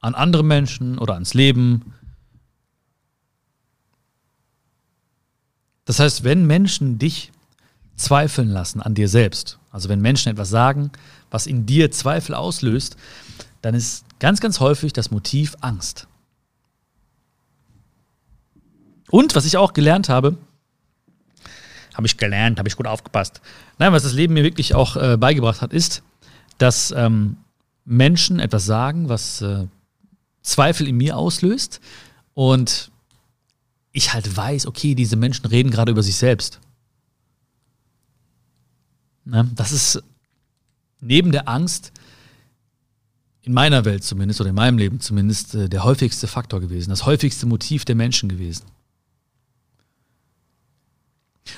An 0.00 0.14
andere 0.14 0.42
Menschen 0.42 0.98
oder 0.98 1.14
ans 1.14 1.34
Leben. 1.34 1.94
Das 5.84 6.00
heißt, 6.00 6.24
wenn 6.24 6.46
Menschen 6.46 6.98
dich 6.98 7.30
zweifeln 7.96 8.48
lassen 8.48 8.80
an 8.80 8.94
dir 8.94 9.08
selbst, 9.08 9.58
also 9.70 9.88
wenn 9.88 10.00
Menschen 10.00 10.30
etwas 10.30 10.48
sagen, 10.48 10.90
was 11.30 11.46
in 11.46 11.66
dir 11.66 11.90
Zweifel 11.90 12.34
auslöst, 12.34 12.96
dann 13.62 13.74
ist 13.74 14.04
ganz, 14.18 14.40
ganz 14.40 14.60
häufig 14.60 14.92
das 14.92 15.10
Motiv 15.10 15.56
Angst. 15.60 16.08
Und 19.10 19.34
was 19.34 19.44
ich 19.44 19.56
auch 19.56 19.72
gelernt 19.72 20.08
habe, 20.08 20.36
habe 21.94 22.06
ich 22.06 22.16
gelernt, 22.16 22.58
habe 22.58 22.68
ich 22.68 22.76
gut 22.76 22.86
aufgepasst. 22.86 23.40
Nein, 23.78 23.92
was 23.92 24.02
das 24.02 24.12
Leben 24.12 24.34
mir 24.34 24.42
wirklich 24.42 24.74
auch 24.74 24.96
äh, 24.96 25.16
beigebracht 25.16 25.62
hat, 25.62 25.72
ist, 25.72 26.02
dass 26.58 26.92
ähm, 26.96 27.36
Menschen 27.84 28.40
etwas 28.40 28.64
sagen, 28.64 29.08
was 29.08 29.40
äh, 29.42 29.66
Zweifel 30.42 30.88
in 30.88 30.96
mir 30.96 31.16
auslöst 31.16 31.80
und 32.34 32.90
ich 33.92 34.12
halt 34.12 34.36
weiß, 34.36 34.66
okay, 34.66 34.94
diese 34.94 35.16
Menschen 35.16 35.46
reden 35.46 35.70
gerade 35.70 35.92
über 35.92 36.02
sich 36.02 36.16
selbst. 36.16 36.60
Ne? 39.24 39.48
Das 39.54 39.72
ist 39.72 40.02
neben 41.00 41.32
der 41.32 41.48
Angst 41.48 41.92
in 43.42 43.52
meiner 43.52 43.84
Welt 43.84 44.02
zumindest 44.02 44.40
oder 44.40 44.50
in 44.50 44.56
meinem 44.56 44.78
Leben 44.78 45.00
zumindest 45.00 45.54
äh, 45.54 45.68
der 45.68 45.84
häufigste 45.84 46.26
Faktor 46.26 46.60
gewesen, 46.60 46.90
das 46.90 47.06
häufigste 47.06 47.46
Motiv 47.46 47.84
der 47.84 47.94
Menschen 47.94 48.28
gewesen. 48.28 48.64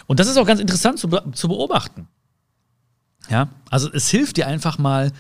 Und 0.07 0.21
das 0.21 0.29
ist 0.29 0.37
auch 0.37 0.47
ganz 0.47 0.61
interessant 0.61 0.99
zu, 0.99 1.09
zu 1.09 1.49
beobachten. 1.49 2.09
Ja, 3.29 3.49
also 3.71 3.91
es 3.93 4.09
hilft 4.09 4.37
dir 4.37 4.47
einfach 4.47 4.79
mal, 4.79 5.13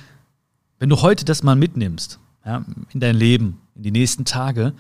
wenn 0.79 0.89
du 0.89 1.03
heute 1.03 1.25
das 1.25 1.43
mal 1.43 1.57
mitnimmst, 1.57 2.19
ja, 2.45 2.65
in 2.93 3.01
dein 3.01 3.17
Leben, 3.17 3.61
in 3.75 3.83
die 3.83 3.91
nächsten 3.91 4.25
Tage, 4.25 4.75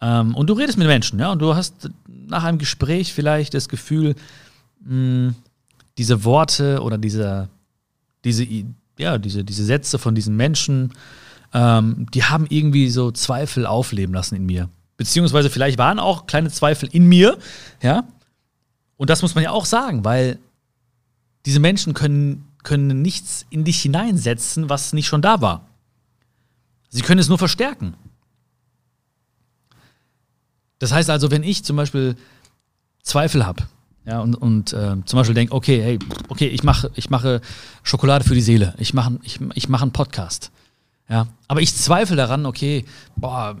ähm, 0.00 0.34
und 0.34 0.48
du 0.48 0.54
redest 0.54 0.78
mit 0.78 0.86
Menschen, 0.86 1.18
ja, 1.18 1.30
und 1.32 1.40
du 1.40 1.54
hast 1.54 1.90
nach 2.08 2.44
einem 2.44 2.58
Gespräch 2.58 3.12
vielleicht 3.12 3.54
das 3.54 3.68
Gefühl, 3.68 4.14
mh, 4.84 5.34
diese 5.98 6.24
Worte 6.24 6.82
oder 6.82 6.98
diese, 6.98 7.48
diese, 8.24 8.46
ja, 8.98 9.18
diese, 9.18 9.44
diese 9.44 9.64
Sätze 9.64 9.98
von 9.98 10.14
diesen 10.14 10.36
Menschen, 10.36 10.92
ähm, 11.54 12.06
die 12.12 12.24
haben 12.24 12.46
irgendwie 12.48 12.90
so 12.90 13.10
Zweifel 13.10 13.66
aufleben 13.66 14.14
lassen 14.14 14.34
in 14.34 14.44
mir. 14.44 14.68
Beziehungsweise 14.96 15.50
vielleicht 15.50 15.78
waren 15.78 15.98
auch 15.98 16.26
kleine 16.26 16.50
Zweifel 16.50 16.88
in 16.90 17.06
mir, 17.06 17.38
ja. 17.82 18.04
Und 18.96 19.10
das 19.10 19.22
muss 19.22 19.34
man 19.34 19.44
ja 19.44 19.50
auch 19.50 19.64
sagen, 19.64 20.04
weil 20.04 20.38
diese 21.44 21.60
Menschen 21.60 21.94
können, 21.94 22.48
können 22.62 23.02
nichts 23.02 23.46
in 23.50 23.64
dich 23.64 23.80
hineinsetzen, 23.80 24.68
was 24.68 24.92
nicht 24.92 25.06
schon 25.06 25.22
da 25.22 25.40
war. 25.40 25.66
Sie 26.88 27.02
können 27.02 27.20
es 27.20 27.28
nur 27.28 27.38
verstärken. 27.38 27.94
Das 30.78 30.92
heißt 30.92 31.10
also, 31.10 31.30
wenn 31.30 31.42
ich 31.42 31.64
zum 31.64 31.76
Beispiel 31.76 32.16
Zweifel 33.02 33.46
habe, 33.46 33.64
ja, 34.04 34.20
und, 34.20 34.36
und 34.36 34.72
äh, 34.72 34.96
zum 35.04 35.16
Beispiel 35.18 35.34
denke, 35.34 35.52
okay, 35.52 35.82
hey, 35.82 35.98
okay, 36.28 36.46
ich 36.46 36.62
mache 36.62 36.90
ich 36.94 37.10
mache 37.10 37.40
Schokolade 37.82 38.24
für 38.24 38.34
die 38.34 38.40
Seele, 38.40 38.74
ich 38.78 38.94
mache 38.94 39.18
ich, 39.22 39.40
ich 39.54 39.68
mach 39.68 39.82
einen 39.82 39.92
Podcast. 39.92 40.52
Ja, 41.08 41.28
aber 41.48 41.60
ich 41.60 41.74
zweifle 41.74 42.16
daran, 42.16 42.46
okay, 42.46 42.84
boah, 43.14 43.56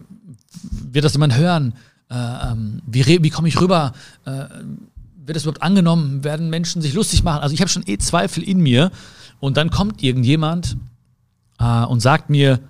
wird 0.62 1.04
das 1.04 1.12
jemand 1.12 1.36
hören? 1.36 1.74
Äh, 2.10 2.14
ähm, 2.14 2.82
wie, 2.86 3.22
wie 3.22 3.30
komme 3.30 3.48
ich 3.48 3.60
rüber? 3.60 3.92
Äh, 4.24 4.46
wird 5.26 5.36
das 5.36 5.42
überhaupt 5.42 5.62
angenommen? 5.62 6.24
Werden 6.24 6.50
Menschen 6.50 6.82
sich 6.82 6.94
lustig 6.94 7.22
machen? 7.22 7.42
Also 7.42 7.54
ich 7.54 7.60
habe 7.60 7.68
schon 7.68 7.84
eh 7.86 7.98
Zweifel 7.98 8.42
in 8.42 8.60
mir. 8.60 8.90
Und 9.40 9.56
dann 9.56 9.70
kommt 9.70 10.02
irgendjemand 10.02 10.76
äh, 11.58 11.84
und 11.84 12.00
sagt 12.00 12.30
mir, 12.30 12.60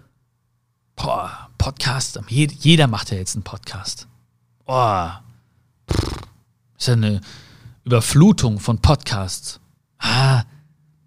boah, 0.97 1.49
Podcast, 1.59 2.21
jeder 2.29 2.87
macht 2.87 3.11
ja 3.11 3.19
jetzt 3.19 3.37
einen 3.37 3.45
Podcast. 3.45 4.09
Boah, 4.65 5.23
ist 6.79 6.89
ja 6.89 6.95
eine 6.95 7.21
Überflutung 7.85 8.59
von 8.59 8.79
Podcasts. 8.79 9.61
Ah, 9.99 10.43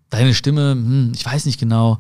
deine 0.10 0.34
Stimme, 0.34 0.72
hm, 0.72 1.12
ich 1.14 1.26
weiß 1.26 1.46
nicht 1.46 1.60
genau. 1.60 2.00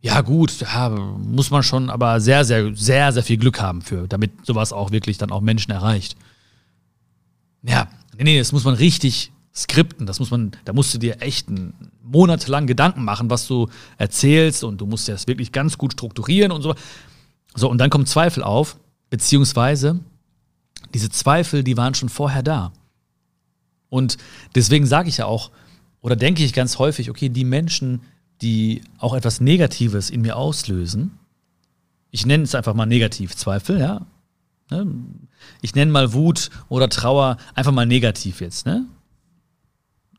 Ja, 0.00 0.20
gut, 0.20 0.60
ja, 0.60 0.90
muss 0.90 1.50
man 1.50 1.62
schon 1.62 1.90
aber 1.90 2.20
sehr, 2.20 2.44
sehr, 2.44 2.74
sehr, 2.74 3.12
sehr 3.12 3.22
viel 3.22 3.36
Glück 3.36 3.60
haben 3.60 3.82
für, 3.82 4.06
damit 4.06 4.46
sowas 4.46 4.72
auch 4.72 4.90
wirklich 4.92 5.18
dann 5.18 5.30
auch 5.30 5.40
Menschen 5.40 5.72
erreicht. 5.72 6.16
Ja, 7.62 7.88
nee, 8.18 8.24
nee, 8.24 8.38
das 8.38 8.52
muss 8.52 8.64
man 8.64 8.74
richtig 8.74 9.32
skripten. 9.54 10.06
Das 10.06 10.20
muss 10.20 10.30
man, 10.30 10.52
da 10.64 10.72
musst 10.72 10.94
du 10.94 10.98
dir 10.98 11.20
echt 11.22 11.48
monatelang 12.02 12.66
Gedanken 12.66 13.04
machen, 13.04 13.30
was 13.30 13.46
du 13.46 13.68
erzählst 13.96 14.64
und 14.64 14.80
du 14.80 14.86
musst 14.86 15.08
das 15.08 15.26
wirklich 15.26 15.52
ganz 15.52 15.78
gut 15.78 15.94
strukturieren 15.94 16.52
und 16.52 16.62
so. 16.62 16.74
So, 17.54 17.70
und 17.70 17.78
dann 17.78 17.90
kommen 17.90 18.06
Zweifel 18.06 18.42
auf, 18.42 18.78
beziehungsweise 19.10 20.00
diese 20.94 21.10
Zweifel, 21.10 21.64
die 21.64 21.76
waren 21.76 21.94
schon 21.94 22.08
vorher 22.08 22.42
da. 22.42 22.72
Und 23.88 24.18
deswegen 24.54 24.86
sage 24.86 25.08
ich 25.08 25.18
ja 25.18 25.26
auch, 25.26 25.50
oder 26.00 26.14
denke 26.14 26.44
ich 26.44 26.52
ganz 26.52 26.78
häufig, 26.78 27.10
okay, 27.10 27.28
die 27.28 27.44
Menschen, 27.44 28.02
die 28.42 28.82
auch 28.98 29.14
etwas 29.14 29.40
Negatives 29.40 30.10
in 30.10 30.20
mir 30.20 30.36
auslösen, 30.36 31.18
ich 32.10 32.24
nenne 32.24 32.44
es 32.44 32.54
einfach 32.54 32.74
mal 32.74 32.86
Negativzweifel, 32.86 33.80
ja. 33.80 34.06
Ne? 34.70 34.86
Ich 35.60 35.74
nenne 35.74 35.90
mal 35.90 36.12
Wut 36.12 36.50
oder 36.68 36.88
Trauer 36.88 37.36
einfach 37.54 37.72
mal 37.72 37.86
negativ 37.86 38.40
jetzt, 38.40 38.66
ne? 38.66 38.86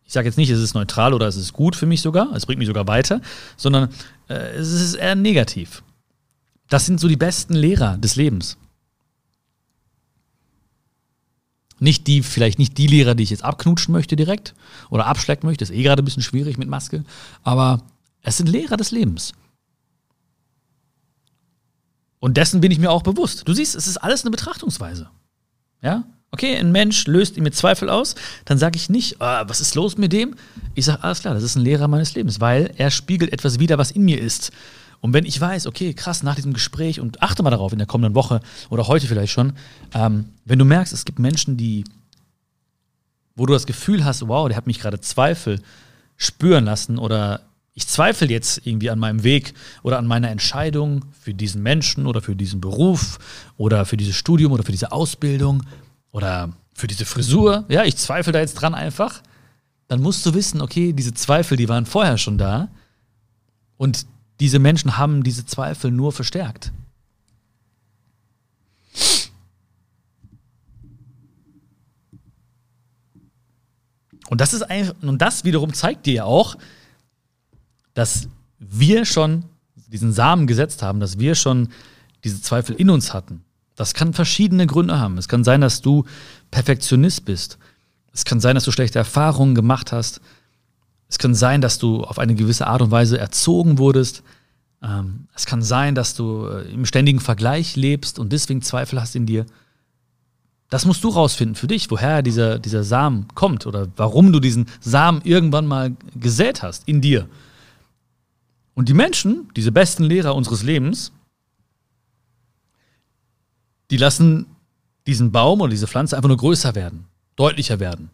Ich 0.06 0.14
sage 0.14 0.28
jetzt 0.28 0.38
nicht, 0.38 0.50
es 0.50 0.60
ist 0.60 0.74
neutral 0.74 1.14
oder 1.14 1.28
es 1.28 1.36
ist 1.36 1.54
gut 1.54 1.76
für 1.76 1.86
mich 1.86 2.02
sogar, 2.02 2.34
es 2.34 2.48
bringt 2.48 2.58
mich 2.58 2.68
sogar 2.68 2.88
weiter, 2.88 3.22
sondern 3.58 3.90
äh, 4.28 4.56
es 4.56 4.72
ist 4.72 4.96
eher 4.96 5.14
negativ. 5.14 5.84
Das 6.68 6.88
sind 6.88 7.00
so 7.00 7.08
die 7.08 7.16
besten 7.16 7.54
Lehrer 7.54 7.96
des 7.98 8.16
Lebens. 8.16 8.58
Nicht 11.80 12.08
die, 12.08 12.24
vielleicht 12.24 12.58
nicht 12.58 12.78
die 12.80 12.88
Lehrer, 12.88 13.14
die 13.14 13.24
ich 13.24 13.30
jetzt 13.30 13.44
abknutschen 13.44 13.92
möchte 13.92 14.16
direkt 14.16 14.56
oder 14.90 15.06
abschlecken 15.06 15.48
möchte, 15.48 15.64
ist 15.64 15.72
eh 15.72 15.84
gerade 15.84 16.02
ein 16.02 16.06
bisschen 16.06 16.24
schwierig 16.24 16.58
mit 16.58 16.68
Maske, 16.68 17.04
aber 17.44 17.84
es 18.24 18.38
sind 18.38 18.50
Lehrer 18.50 18.78
des 18.78 18.90
Lebens. 18.90 19.34
Und 22.20 22.38
dessen 22.38 22.62
bin 22.62 22.72
ich 22.72 22.80
mir 22.80 22.92
auch 22.92 23.04
bewusst. 23.04 23.48
Du 23.48 23.54
siehst, 23.54 23.76
es 23.76 23.88
ist 23.88 23.98
alles 23.98 24.24
eine 24.24 24.32
Betrachtungsweise. 24.32 25.10
Ja? 25.82 26.04
Okay, 26.32 26.58
ein 26.58 26.72
Mensch 26.72 27.08
löst 27.08 27.38
in 27.38 27.44
mir 27.44 27.52
Zweifel 27.52 27.90
aus, 27.90 28.14
dann 28.46 28.60
sage 28.60 28.76
ich 28.76 28.90
nicht, 28.90 29.16
oh, 29.20 29.42
was 29.48 29.62
ist 29.62 29.74
los 29.74 29.98
mit 29.98 30.14
dem? 30.14 30.36
Ich 30.76 30.86
sage, 30.86 31.04
alles 31.04 31.22
klar, 31.22 31.34
das 31.34 31.44
ist 31.44 31.56
ein 31.56 31.64
Lehrer 31.64 31.88
meines 31.88 32.14
Lebens, 32.14 32.40
weil 32.40 32.72
er 32.78 32.92
spiegelt 32.92 33.34
etwas 33.34 33.60
wider, 33.60 33.80
was 33.80 33.90
in 33.90 34.04
mir 34.04 34.20
ist. 34.20 34.52
Und 35.02 35.14
wenn 35.14 35.26
ich 35.26 35.40
weiß, 35.40 35.66
okay, 35.66 35.94
krass, 35.94 36.24
nach 36.24 36.36
diesem 36.36 36.54
Gespräch 36.54 37.00
und 37.00 37.24
achte 37.24 37.42
mal 37.42 37.50
darauf 37.50 37.72
in 37.72 37.80
der 37.80 37.88
kommenden 37.88 38.16
Woche 38.16 38.42
oder 38.70 38.88
heute 38.88 39.08
vielleicht 39.08 39.34
schon, 39.34 39.54
ähm, 39.94 40.26
wenn 40.46 40.60
du 40.60 40.66
merkst, 40.66 40.94
es 40.94 41.06
gibt 41.06 41.20
Menschen, 41.20 41.58
die, 41.58 41.86
wo 43.36 43.46
du 43.46 43.54
das 43.54 43.66
Gefühl 43.66 44.06
hast, 44.06 44.28
wow, 44.28 44.48
der 44.48 44.58
hat 44.58 44.68
mich 44.68 44.80
gerade 44.80 45.00
Zweifel 45.00 45.62
spüren 46.18 46.66
lassen 46.66 47.00
oder 47.00 47.42
ich 47.80 47.88
zweifle 47.88 48.28
jetzt 48.28 48.60
irgendwie 48.66 48.90
an 48.90 49.00
meinem 49.00 49.24
Weg 49.24 49.54
oder 49.84 50.00
an 50.00 50.06
meiner 50.06 50.30
Entscheidung 50.30 51.06
für 51.18 51.34
diesen 51.34 51.64
Menschen 51.64 52.08
oder 52.08 52.22
für 52.22 52.36
diesen 52.36 52.60
Beruf 52.60 53.20
oder 53.56 53.86
für 53.86 53.96
dieses 53.96 54.18
Studium 54.18 54.52
oder 54.52 54.64
für 54.64 54.74
diese 54.74 54.92
Ausbildung 54.92 55.64
oder 56.12 56.52
für 56.74 56.88
diese 56.88 57.06
Frisur, 57.06 57.64
ja, 57.70 57.86
ich 57.86 57.96
zweifle 57.96 58.34
da 58.34 58.40
jetzt 58.40 58.56
dran 58.56 58.76
einfach, 58.76 59.24
dann 59.88 60.02
musst 60.02 60.26
du 60.26 60.34
wissen, 60.34 60.62
okay, 60.62 60.92
diese 60.92 61.14
Zweifel, 61.14 61.56
die 61.56 61.70
waren 61.70 61.86
vorher 61.86 62.18
schon 62.18 62.38
da. 62.38 62.68
Und 63.78 64.06
diese 64.42 64.60
Menschen 64.60 64.98
haben 64.98 65.24
diese 65.24 65.46
Zweifel 65.46 65.90
nur 65.90 66.12
verstärkt. 66.12 66.74
Und 74.30 74.42
das 74.42 74.54
ist 74.54 74.64
einfach, 74.64 74.96
und 75.02 75.22
das 75.22 75.46
wiederum 75.46 75.74
zeigt 75.74 76.06
dir 76.06 76.14
ja 76.14 76.24
auch, 76.26 76.58
dass 77.94 78.28
wir 78.60 79.06
schon 79.06 79.46
diesen 79.88 80.14
Samen 80.14 80.48
gesetzt 80.48 80.84
haben, 80.84 81.00
dass 81.00 81.20
wir 81.20 81.36
schon 81.36 81.70
diese 82.24 82.42
Zweifel 82.42 82.76
in 82.76 82.90
uns 82.90 83.14
hatten. 83.14 83.44
Das 83.76 83.94
kann 83.94 84.14
verschiedene 84.14 84.68
Gründe 84.68 85.00
haben. 85.00 85.18
Es 85.18 85.28
kann 85.28 85.44
sein, 85.44 85.62
dass 85.62 85.82
du 85.82 86.04
Perfektionist 86.52 87.26
bist. 87.26 87.58
Es 88.12 88.26
kann 88.26 88.40
sein, 88.40 88.56
dass 88.56 88.66
du 88.66 88.72
schlechte 88.72 89.00
Erfahrungen 89.00 89.56
gemacht 89.56 89.92
hast. 89.92 90.20
Es 91.08 91.18
kann 91.18 91.34
sein, 91.34 91.62
dass 91.62 91.80
du 91.80 92.04
auf 92.04 92.20
eine 92.20 92.36
gewisse 92.36 92.68
Art 92.68 92.82
und 92.82 92.92
Weise 92.92 93.18
erzogen 93.18 93.78
wurdest. 93.78 94.22
Ähm, 94.84 95.28
es 95.36 95.46
kann 95.46 95.62
sein, 95.62 95.96
dass 95.96 96.14
du 96.14 96.46
äh, 96.48 96.72
im 96.72 96.86
ständigen 96.86 97.20
Vergleich 97.20 97.76
lebst 97.76 98.20
und 98.20 98.32
deswegen 98.32 98.62
Zweifel 98.62 99.00
hast 99.00 99.16
in 99.16 99.26
dir. 99.26 99.46
Das 100.70 100.86
musst 100.86 101.04
du 101.04 101.10
rausfinden 101.10 101.56
für 101.56 101.68
dich, 101.68 101.90
woher 101.90 102.22
dieser, 102.22 102.60
dieser 102.60 102.84
Samen 102.84 103.28
kommt 103.34 103.66
oder 103.66 103.88
warum 103.96 104.32
du 104.32 104.40
diesen 104.40 104.68
Samen 104.82 105.22
irgendwann 105.24 105.66
mal 105.66 105.96
gesät 106.16 106.62
hast 106.62 106.88
in 106.88 107.02
dir. 107.02 107.28
Und 108.80 108.88
die 108.88 108.94
Menschen, 108.94 109.50
diese 109.58 109.74
besten 109.74 110.06
Lehrer 110.06 110.34
unseres 110.34 110.64
Lebens, 110.64 111.12
die 113.92 113.98
lassen 113.98 114.46
diesen 115.06 115.34
Baum 115.34 115.60
oder 115.60 115.72
diese 115.72 115.86
Pflanze 115.86 116.16
einfach 116.16 116.30
nur 116.30 116.38
größer 116.38 116.76
werden, 116.76 117.04
deutlicher 117.36 117.82
werden. 117.82 118.10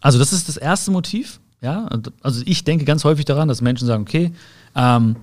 Also 0.00 0.18
das 0.18 0.32
ist 0.32 0.48
das 0.48 0.56
erste 0.56 0.90
Motiv. 0.90 1.40
Ja, 1.60 1.90
also 2.22 2.42
ich 2.46 2.64
denke 2.64 2.86
ganz 2.86 3.04
häufig 3.04 3.26
daran, 3.26 3.48
dass 3.48 3.60
Menschen 3.60 3.86
sagen, 3.86 4.04
okay, 4.04 4.32
ähm, 4.74 5.16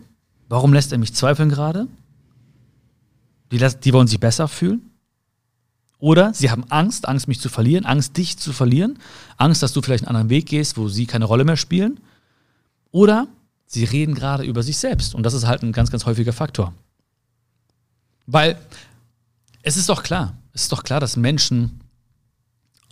warum 0.49 0.71
lässt 0.71 0.91
er 0.91 0.99
mich 0.99 1.15
zweifeln 1.15 1.49
gerade? 1.49 1.87
Die, 3.51 3.57
die 3.57 3.93
wollen 3.93 4.07
sich 4.07 4.19
besser 4.19 4.47
fühlen. 4.47 4.91
Oder 5.99 6.33
sie 6.33 6.51
haben 6.51 6.63
Angst, 6.69 7.07
Angst, 7.07 7.27
mich 7.27 7.39
zu 7.39 7.49
verlieren, 7.49 7.85
Angst, 7.85 8.17
dich 8.17 8.37
zu 8.37 8.53
verlieren, 8.53 8.99
Angst, 9.37 9.63
dass 9.63 9.73
du 9.73 9.81
vielleicht 9.81 10.03
einen 10.03 10.15
anderen 10.15 10.29
Weg 10.29 10.45
gehst, 10.45 10.77
wo 10.77 10.89
sie 10.89 11.07
keine 11.07 11.25
Rolle 11.25 11.43
mehr 11.43 11.57
spielen. 11.57 11.99
Oder 12.91 13.27
sie 13.65 13.83
reden 13.83 14.13
gerade 14.13 14.43
über 14.43 14.61
sich 14.61 14.77
selbst. 14.77 15.15
Und 15.15 15.23
das 15.23 15.33
ist 15.33 15.47
halt 15.47 15.63
ein 15.63 15.71
ganz, 15.71 15.89
ganz 15.89 16.05
häufiger 16.05 16.33
Faktor. 16.33 16.73
Weil 18.27 18.57
es 19.63 19.75
ist 19.75 19.89
doch 19.89 20.03
klar, 20.03 20.37
es 20.53 20.63
ist 20.63 20.71
doch 20.71 20.83
klar, 20.83 20.99
dass 20.99 21.17
Menschen 21.17 21.81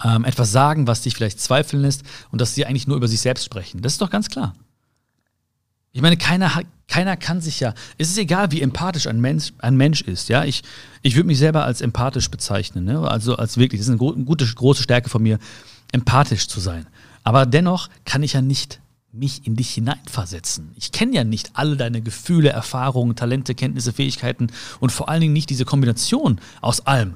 ähm, 0.04 0.26
etwas 0.26 0.52
sagen, 0.52 0.88
was 0.88 1.02
dich 1.02 1.16
vielleicht 1.16 1.40
zweifeln 1.40 1.82
lässt 1.82 2.04
und 2.32 2.42
dass 2.42 2.56
sie 2.56 2.66
eigentlich 2.66 2.88
nur 2.88 2.98
über 2.98 3.08
sich 3.08 3.22
selbst 3.22 3.46
sprechen. 3.46 3.82
Das 3.82 3.94
ist 3.94 4.02
doch 4.02 4.10
ganz 4.10 4.30
klar. 4.30 4.54
Ich 5.96 6.02
meine, 6.02 6.18
keiner, 6.18 6.52
keiner 6.90 7.16
kann 7.16 7.40
sich 7.40 7.62
ja, 7.62 7.74
es 7.98 8.10
ist 8.10 8.18
egal, 8.18 8.52
wie 8.52 8.62
empathisch 8.62 9.08
ein 9.08 9.22
Mensch, 9.22 9.54
ein 9.60 9.78
Mensch 9.78 10.02
ist, 10.02 10.28
ja. 10.28 10.44
Ich, 10.44 10.62
ich 11.04 11.16
würde 11.16 11.28
mich 11.28 11.38
selber 11.38 11.64
als 11.64 11.80
empathisch 11.80 12.30
bezeichnen, 12.30 12.84
ne? 12.84 13.10
also 13.10 13.38
als 13.38 13.56
wirklich, 13.56 13.80
das 13.80 13.88
ist 13.88 14.02
eine 14.02 14.26
gute, 14.26 14.46
große 14.46 14.84
Stärke 14.84 15.10
von 15.10 15.24
mir, 15.24 15.40
empathisch 15.94 16.50
zu 16.50 16.60
sein. 16.60 16.86
Aber 17.24 17.46
dennoch 17.46 17.88
kann 18.04 18.24
ich 18.24 18.34
ja 18.34 18.42
nicht 18.42 18.82
mich 19.14 19.48
in 19.48 19.56
dich 19.56 19.74
hineinversetzen. 19.74 20.74
Ich 20.76 20.92
kenne 20.92 21.16
ja 21.16 21.24
nicht 21.24 21.52
alle 21.54 21.78
deine 21.78 22.02
Gefühle, 22.02 22.50
Erfahrungen, 22.50 23.16
Talente, 23.16 23.56
Kenntnisse, 23.56 23.94
Fähigkeiten 23.94 24.48
und 24.82 24.92
vor 24.92 25.08
allen 25.08 25.22
Dingen 25.22 25.32
nicht 25.32 25.50
diese 25.50 25.64
Kombination 25.64 26.42
aus 26.60 26.86
allem. 26.88 27.14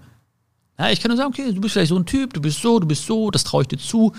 Ja, 0.77 0.89
ich 0.89 1.01
kann 1.01 1.09
nur 1.09 1.17
sagen, 1.17 1.33
okay, 1.33 1.51
du 1.51 1.59
bist 1.59 1.73
vielleicht 1.73 1.89
so 1.89 1.99
ein 1.99 2.05
Typ, 2.05 2.33
du 2.33 2.39
bist 2.39 2.61
so, 2.61 2.79
du 2.79 2.87
bist 2.87 3.05
so, 3.05 3.29
das 3.29 3.43
traue 3.43 3.63
ich 3.63 3.67
dir 3.67 3.77
zu. 3.77 4.13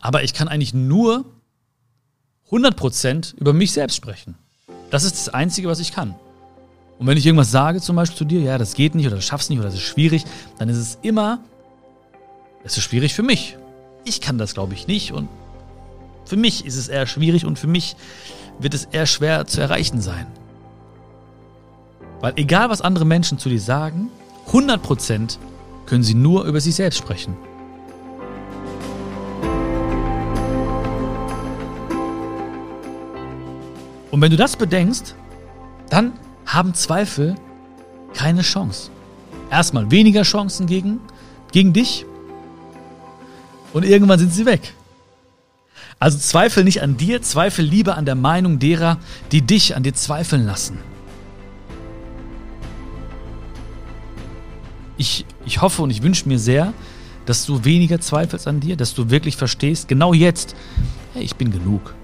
Aber 0.00 0.24
ich 0.24 0.34
kann 0.34 0.48
eigentlich 0.48 0.74
nur 0.74 1.24
100% 2.50 3.36
über 3.36 3.52
mich 3.52 3.72
selbst 3.72 3.96
sprechen. 3.96 4.34
Das 4.90 5.04
ist 5.04 5.16
das 5.16 5.34
Einzige, 5.34 5.68
was 5.68 5.80
ich 5.80 5.92
kann. 5.92 6.14
Und 6.98 7.06
wenn 7.06 7.16
ich 7.16 7.26
irgendwas 7.26 7.50
sage, 7.50 7.80
zum 7.80 7.96
Beispiel 7.96 8.18
zu 8.18 8.24
dir, 8.24 8.40
ja, 8.40 8.58
das 8.58 8.74
geht 8.74 8.94
nicht 8.94 9.06
oder 9.06 9.16
das 9.16 9.24
schaffst 9.24 9.50
nicht 9.50 9.58
oder 9.58 9.68
das 9.68 9.76
ist 9.76 9.82
schwierig, 9.82 10.24
dann 10.58 10.68
ist 10.68 10.78
es 10.78 10.98
immer, 11.02 11.40
es 12.64 12.76
ist 12.76 12.82
schwierig 12.82 13.14
für 13.14 13.22
mich. 13.22 13.56
Ich 14.04 14.20
kann 14.20 14.38
das, 14.38 14.54
glaube 14.54 14.74
ich, 14.74 14.86
nicht 14.86 15.12
und 15.12 15.28
für 16.24 16.36
mich 16.36 16.66
ist 16.66 16.76
es 16.76 16.88
eher 16.88 17.06
schwierig 17.06 17.44
und 17.44 17.58
für 17.58 17.66
mich 17.66 17.96
wird 18.58 18.74
es 18.74 18.86
eher 18.86 19.06
schwer 19.06 19.46
zu 19.46 19.60
erreichen 19.60 20.00
sein. 20.00 20.26
Weil 22.20 22.32
egal, 22.36 22.68
was 22.68 22.80
andere 22.80 23.04
Menschen 23.04 23.38
zu 23.38 23.48
dir 23.48 23.60
sagen, 23.60 24.10
100% 24.50 25.38
können 25.86 26.02
sie 26.02 26.14
nur 26.14 26.44
über 26.44 26.60
sich 26.60 26.74
selbst 26.74 26.98
sprechen. 26.98 27.36
Und 34.18 34.22
wenn 34.22 34.32
du 34.32 34.36
das 34.36 34.56
bedenkst, 34.56 35.14
dann 35.90 36.12
haben 36.44 36.74
Zweifel 36.74 37.36
keine 38.14 38.42
Chance. 38.42 38.90
Erstmal 39.48 39.92
weniger 39.92 40.22
Chancen 40.22 40.66
gegen, 40.66 40.98
gegen 41.52 41.72
dich 41.72 42.04
und 43.72 43.84
irgendwann 43.84 44.18
sind 44.18 44.34
sie 44.34 44.44
weg. 44.44 44.74
Also 46.00 46.18
zweifel 46.18 46.64
nicht 46.64 46.82
an 46.82 46.96
dir, 46.96 47.22
zweifel 47.22 47.64
lieber 47.64 47.96
an 47.96 48.06
der 48.06 48.16
Meinung 48.16 48.58
derer, 48.58 48.98
die 49.30 49.42
dich 49.42 49.76
an 49.76 49.84
dir 49.84 49.94
zweifeln 49.94 50.44
lassen. 50.44 50.78
ich, 54.96 55.26
ich 55.46 55.62
hoffe 55.62 55.80
und 55.80 55.90
ich 55.90 56.02
wünsche 56.02 56.28
mir 56.28 56.40
sehr, 56.40 56.74
dass 57.24 57.46
du 57.46 57.64
weniger 57.64 58.00
zweifelst 58.00 58.48
an 58.48 58.58
dir, 58.58 58.74
dass 58.76 58.94
du 58.94 59.10
wirklich 59.10 59.36
verstehst, 59.36 59.86
genau 59.86 60.12
jetzt, 60.12 60.56
hey, 61.14 61.22
ich 61.22 61.36
bin 61.36 61.52
genug. 61.52 61.94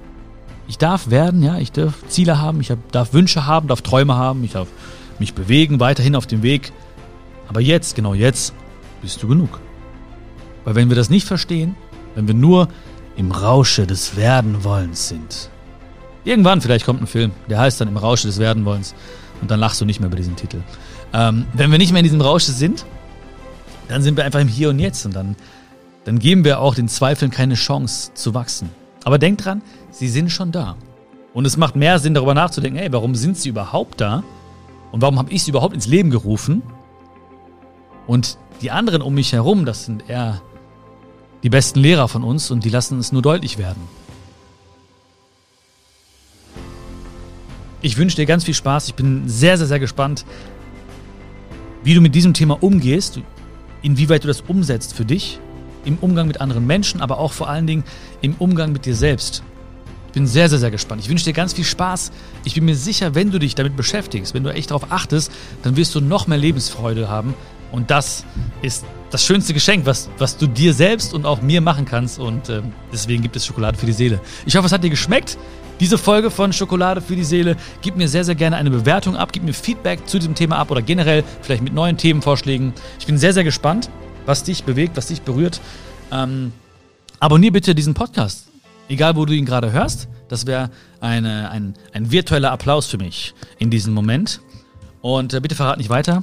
Ich 0.67 0.79
darf 0.79 1.11
werden, 1.11 1.43
ja, 1.43 1.59
ich 1.59 1.73
darf 1.73 1.95
Ziele 2.09 2.41
haben, 2.41 2.61
ich 2.61 2.73
darf 2.91 3.13
Wünsche 3.13 3.47
haben, 3.47 3.69
darf 3.69 3.83
Träume 3.83 4.17
haben, 4.17 4.43
ich 4.45 4.53
darf 4.53 4.69
mich 5.19 5.35
bewegen, 5.35 5.81
weiterhin 5.81 6.17
auf 6.17 6.27
dem 6.27 6.43
Weg. 6.43 6.73
Aber 7.49 7.61
jetzt, 7.61 7.95
genau 7.95 8.15
jetzt, 8.15 8.55
bist 9.03 9.23
du 9.23 9.29
genug. 9.29 9.61
Weil 10.65 10.75
wenn 10.75 10.89
wir 10.89 10.97
das 10.97 11.11
nicht 11.11 11.27
verstehen, 11.27 11.77
wenn 12.15 12.27
wir 12.27 12.35
nur 12.35 12.69
im 13.17 13.31
Rausche 13.31 13.87
des 13.87 14.17
Werdenwollens 14.17 15.09
sind, 15.09 15.51
irgendwann 16.25 16.61
vielleicht 16.61 16.87
kommt 16.87 17.03
ein 17.03 17.07
Film, 17.07 17.33
der 17.49 17.59
heißt 17.59 17.81
dann 17.81 17.89
im 17.89 17.97
Rausche 17.97 18.27
des 18.27 18.39
Werdenwollens 18.39 18.95
und 19.43 19.51
dann 19.51 19.61
lachst 19.61 19.81
du 19.81 19.85
nicht 19.85 20.01
mehr 20.01 20.09
über 20.09 20.17
diesen 20.17 20.37
Titel. 20.37 20.63
Ähm, 21.13 21.47
wenn 21.53 21.71
wir 21.71 21.79
nicht 21.79 21.93
mehr 21.93 22.01
in 22.01 22.05
diesem 22.05 22.23
Rausch 22.23 22.45
sind, 22.45 22.87
dann 23.89 24.03
sind 24.03 24.17
wir 24.17 24.25
einfach 24.25 24.41
im 24.41 24.49
Hier 24.49 24.71
und 24.71 24.79
Jetzt 24.79 25.05
und 25.05 25.15
dann, 25.15 25.37
dann 26.05 26.19
geben 26.19 26.45
wir 26.45 26.61
auch 26.61 26.75
den 26.75 26.89
Zweifeln 26.89 27.31
keine 27.31 27.55
Chance 27.55 28.13
zu 28.15 28.33
wachsen. 28.33 28.71
Aber 29.05 29.19
denk 29.19 29.39
dran, 29.39 29.63
sie 29.91 30.09
sind 30.09 30.31
schon 30.31 30.51
da. 30.51 30.77
Und 31.35 31.45
es 31.45 31.57
macht 31.57 31.77
mehr 31.77 31.99
Sinn, 31.99 32.15
darüber 32.15 32.35
nachzudenken, 32.35 32.79
ey, 32.79 32.93
warum 32.93 33.15
sind 33.15 33.37
sie 33.37 33.51
überhaupt 33.51 34.01
da? 34.01 34.23
Und 34.93 35.03
warum 35.03 35.19
habe 35.19 35.31
ich 35.31 35.43
sie 35.43 35.51
überhaupt 35.51 35.75
ins 35.75 35.87
Leben 35.87 36.11
gerufen? 36.11 36.63
Und 38.07 38.39
die 38.63 38.71
anderen 38.71 39.03
um 39.03 39.15
mich 39.15 39.33
herum, 39.33 39.65
das 39.65 39.85
sind 39.85 40.09
eher 40.09 40.41
die 41.43 41.51
besten 41.51 41.81
Lehrer 41.81 42.09
von 42.09 42.25
uns 42.25 42.51
und 42.51 42.65
die 42.65 42.71
lassen 42.71 42.99
es 42.99 43.13
nur 43.13 43.21
deutlich 43.21 43.59
werden. 43.59 43.83
Ich 47.83 47.99
wünsche 47.99 48.17
dir 48.17 48.25
ganz 48.25 48.45
viel 48.45 48.55
Spaß. 48.55 48.89
Ich 48.89 48.95
bin 48.95 49.29
sehr, 49.29 49.59
sehr, 49.59 49.67
sehr 49.67 49.79
gespannt, 49.79 50.25
wie 51.83 51.93
du 51.93 52.01
mit 52.01 52.15
diesem 52.15 52.33
Thema 52.33 52.63
umgehst, 52.63 53.21
inwieweit 53.83 54.25
du 54.25 54.29
das 54.29 54.41
umsetzt 54.41 54.95
für 54.95 55.05
dich, 55.05 55.39
im 55.85 55.99
Umgang 55.99 56.27
mit 56.27 56.41
anderen 56.41 56.67
Menschen, 56.67 57.01
aber 57.01 57.19
auch 57.19 57.33
vor 57.33 57.49
allen 57.49 57.67
Dingen 57.67 57.85
im 58.21 58.35
Umgang 58.39 58.73
mit 58.73 58.87
dir 58.87 58.95
selbst. 58.95 59.43
Ich 60.09 60.13
bin 60.13 60.27
sehr, 60.27 60.49
sehr, 60.49 60.61
sehr 60.61 60.71
gespannt. 60.71 61.03
Ich 61.03 61.09
wünsche 61.09 61.25
dir 61.25 61.33
ganz 61.33 61.55
viel 61.55 61.65
Spaß. 61.65 62.13
Ich 62.45 62.55
bin 62.55 62.65
mir 62.65 62.77
sicher, 62.77 63.15
wenn 63.17 63.33
du 63.33 63.39
dich 63.39 63.57
damit 63.57 63.77
beschäftigst, 63.77 64.33
wenn 64.33 64.45
du 64.45 64.53
echt 64.53 64.71
darauf 64.71 64.93
achtest, 64.93 65.33
dann 65.63 65.77
wirst 65.77 65.95
du 65.95 66.01
noch 66.01 66.29
mehr 66.29 66.39
Lebensfreude 66.39 67.09
haben. 67.09 67.35
Und 67.73 67.91
das 67.91 68.25
ist 68.63 68.85
das 69.11 69.25
schönste 69.25 69.53
Geschenk, 69.53 69.87
was, 69.87 70.09
was 70.19 70.37
du 70.37 70.47
dir 70.47 70.73
selbst 70.73 71.13
und 71.15 71.27
auch 71.27 71.43
mir 71.43 71.61
machen 71.61 71.85
kannst. 71.85 72.21
Und 72.21 72.49
äh, 72.49 72.63
deswegen 72.93 73.23
gibt 73.23 73.35
es 73.35 73.45
Schokolade 73.45 73.77
für 73.77 73.87
die 73.87 73.93
Seele. 73.93 74.21
Ich 74.47 74.55
hoffe, 74.55 74.67
es 74.67 74.73
hat 74.73 74.85
dir 74.85 74.91
geschmeckt. 74.91 75.37
Diese 75.81 75.99
Folge 75.99 76.31
von 76.31 76.53
Schokolade 76.53 77.01
für 77.01 77.17
die 77.17 77.25
Seele. 77.25 77.57
Gib 77.83 77.97
mir 77.97 78.07
sehr, 78.07 78.25
sehr 78.25 78.37
gerne 78.37 78.57
eine 78.57 78.71
Bewertung 78.71 79.17
ab, 79.17 79.31
gib 79.33 79.43
mir 79.43 79.53
Feedback 79.53 80.07
zu 80.07 80.21
diesem 80.21 80.37
Thema 80.37 80.59
ab 80.59 80.71
oder 80.71 80.83
generell 80.83 81.25
vielleicht 81.43 81.63
mit 81.63 81.75
neuen 81.75 81.97
Themenvorschlägen. 81.97 82.73
Ich 83.01 83.07
bin 83.07 83.19
sehr, 83.19 83.33
sehr 83.33 83.43
gespannt, 83.43 83.91
was 84.27 84.43
dich 84.43 84.65
bewegt, 84.65 84.97
was 84.97 85.07
dich 85.07 85.23
berührt. 85.23 85.61
Ähm, 86.13 86.53
abonnier 87.21 87.53
bitte 87.53 87.75
diesen 87.75 87.95
Podcast, 87.95 88.49
egal 88.89 89.17
wo 89.17 89.25
du 89.25 89.33
ihn 89.33 89.45
gerade 89.45 89.73
hörst. 89.73 90.09
Das 90.29 90.47
wäre 90.47 90.71
ein, 91.01 91.27
ein 91.27 92.11
virtueller 92.11 92.51
Applaus 92.51 92.87
für 92.87 92.99
mich 92.99 93.35
in 93.59 93.71
diesem 93.71 93.93
Moment. 93.93 94.41
Und 95.05 95.35
äh, 95.35 95.41
bitte 95.41 95.55
verrat 95.55 95.77
nicht 95.77 95.91
weiter, 95.91 96.23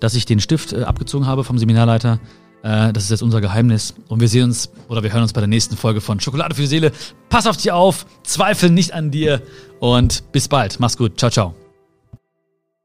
dass 0.00 0.14
ich 0.14 0.24
den 0.24 0.40
Stift 0.40 0.72
äh, 0.72 0.84
abgezogen 0.84 1.26
habe 1.26 1.44
vom 1.44 1.58
Seminarleiter. 1.58 2.18
Äh, 2.62 2.92
das 2.94 3.04
ist 3.04 3.10
jetzt 3.10 3.22
unser 3.22 3.42
Geheimnis. 3.42 3.94
Und 4.08 4.20
wir 4.20 4.28
sehen 4.28 4.44
uns 4.44 4.70
oder 4.88 5.02
wir 5.02 5.12
hören 5.12 5.22
uns 5.22 5.34
bei 5.34 5.42
der 5.42 5.48
nächsten 5.48 5.76
Folge 5.76 6.00
von 6.00 6.18
Schokolade 6.18 6.54
für 6.54 6.62
die 6.62 6.66
Seele. 6.66 6.92
Pass 7.28 7.46
auf 7.46 7.58
dich 7.58 7.72
auf, 7.72 8.06
zweifel 8.22 8.70
nicht 8.70 8.94
an 8.94 9.10
dir 9.10 9.42
und 9.80 10.32
bis 10.32 10.48
bald. 10.48 10.80
Mach's 10.80 10.96
gut. 10.96 11.18
Ciao, 11.18 11.30
ciao. 11.30 11.61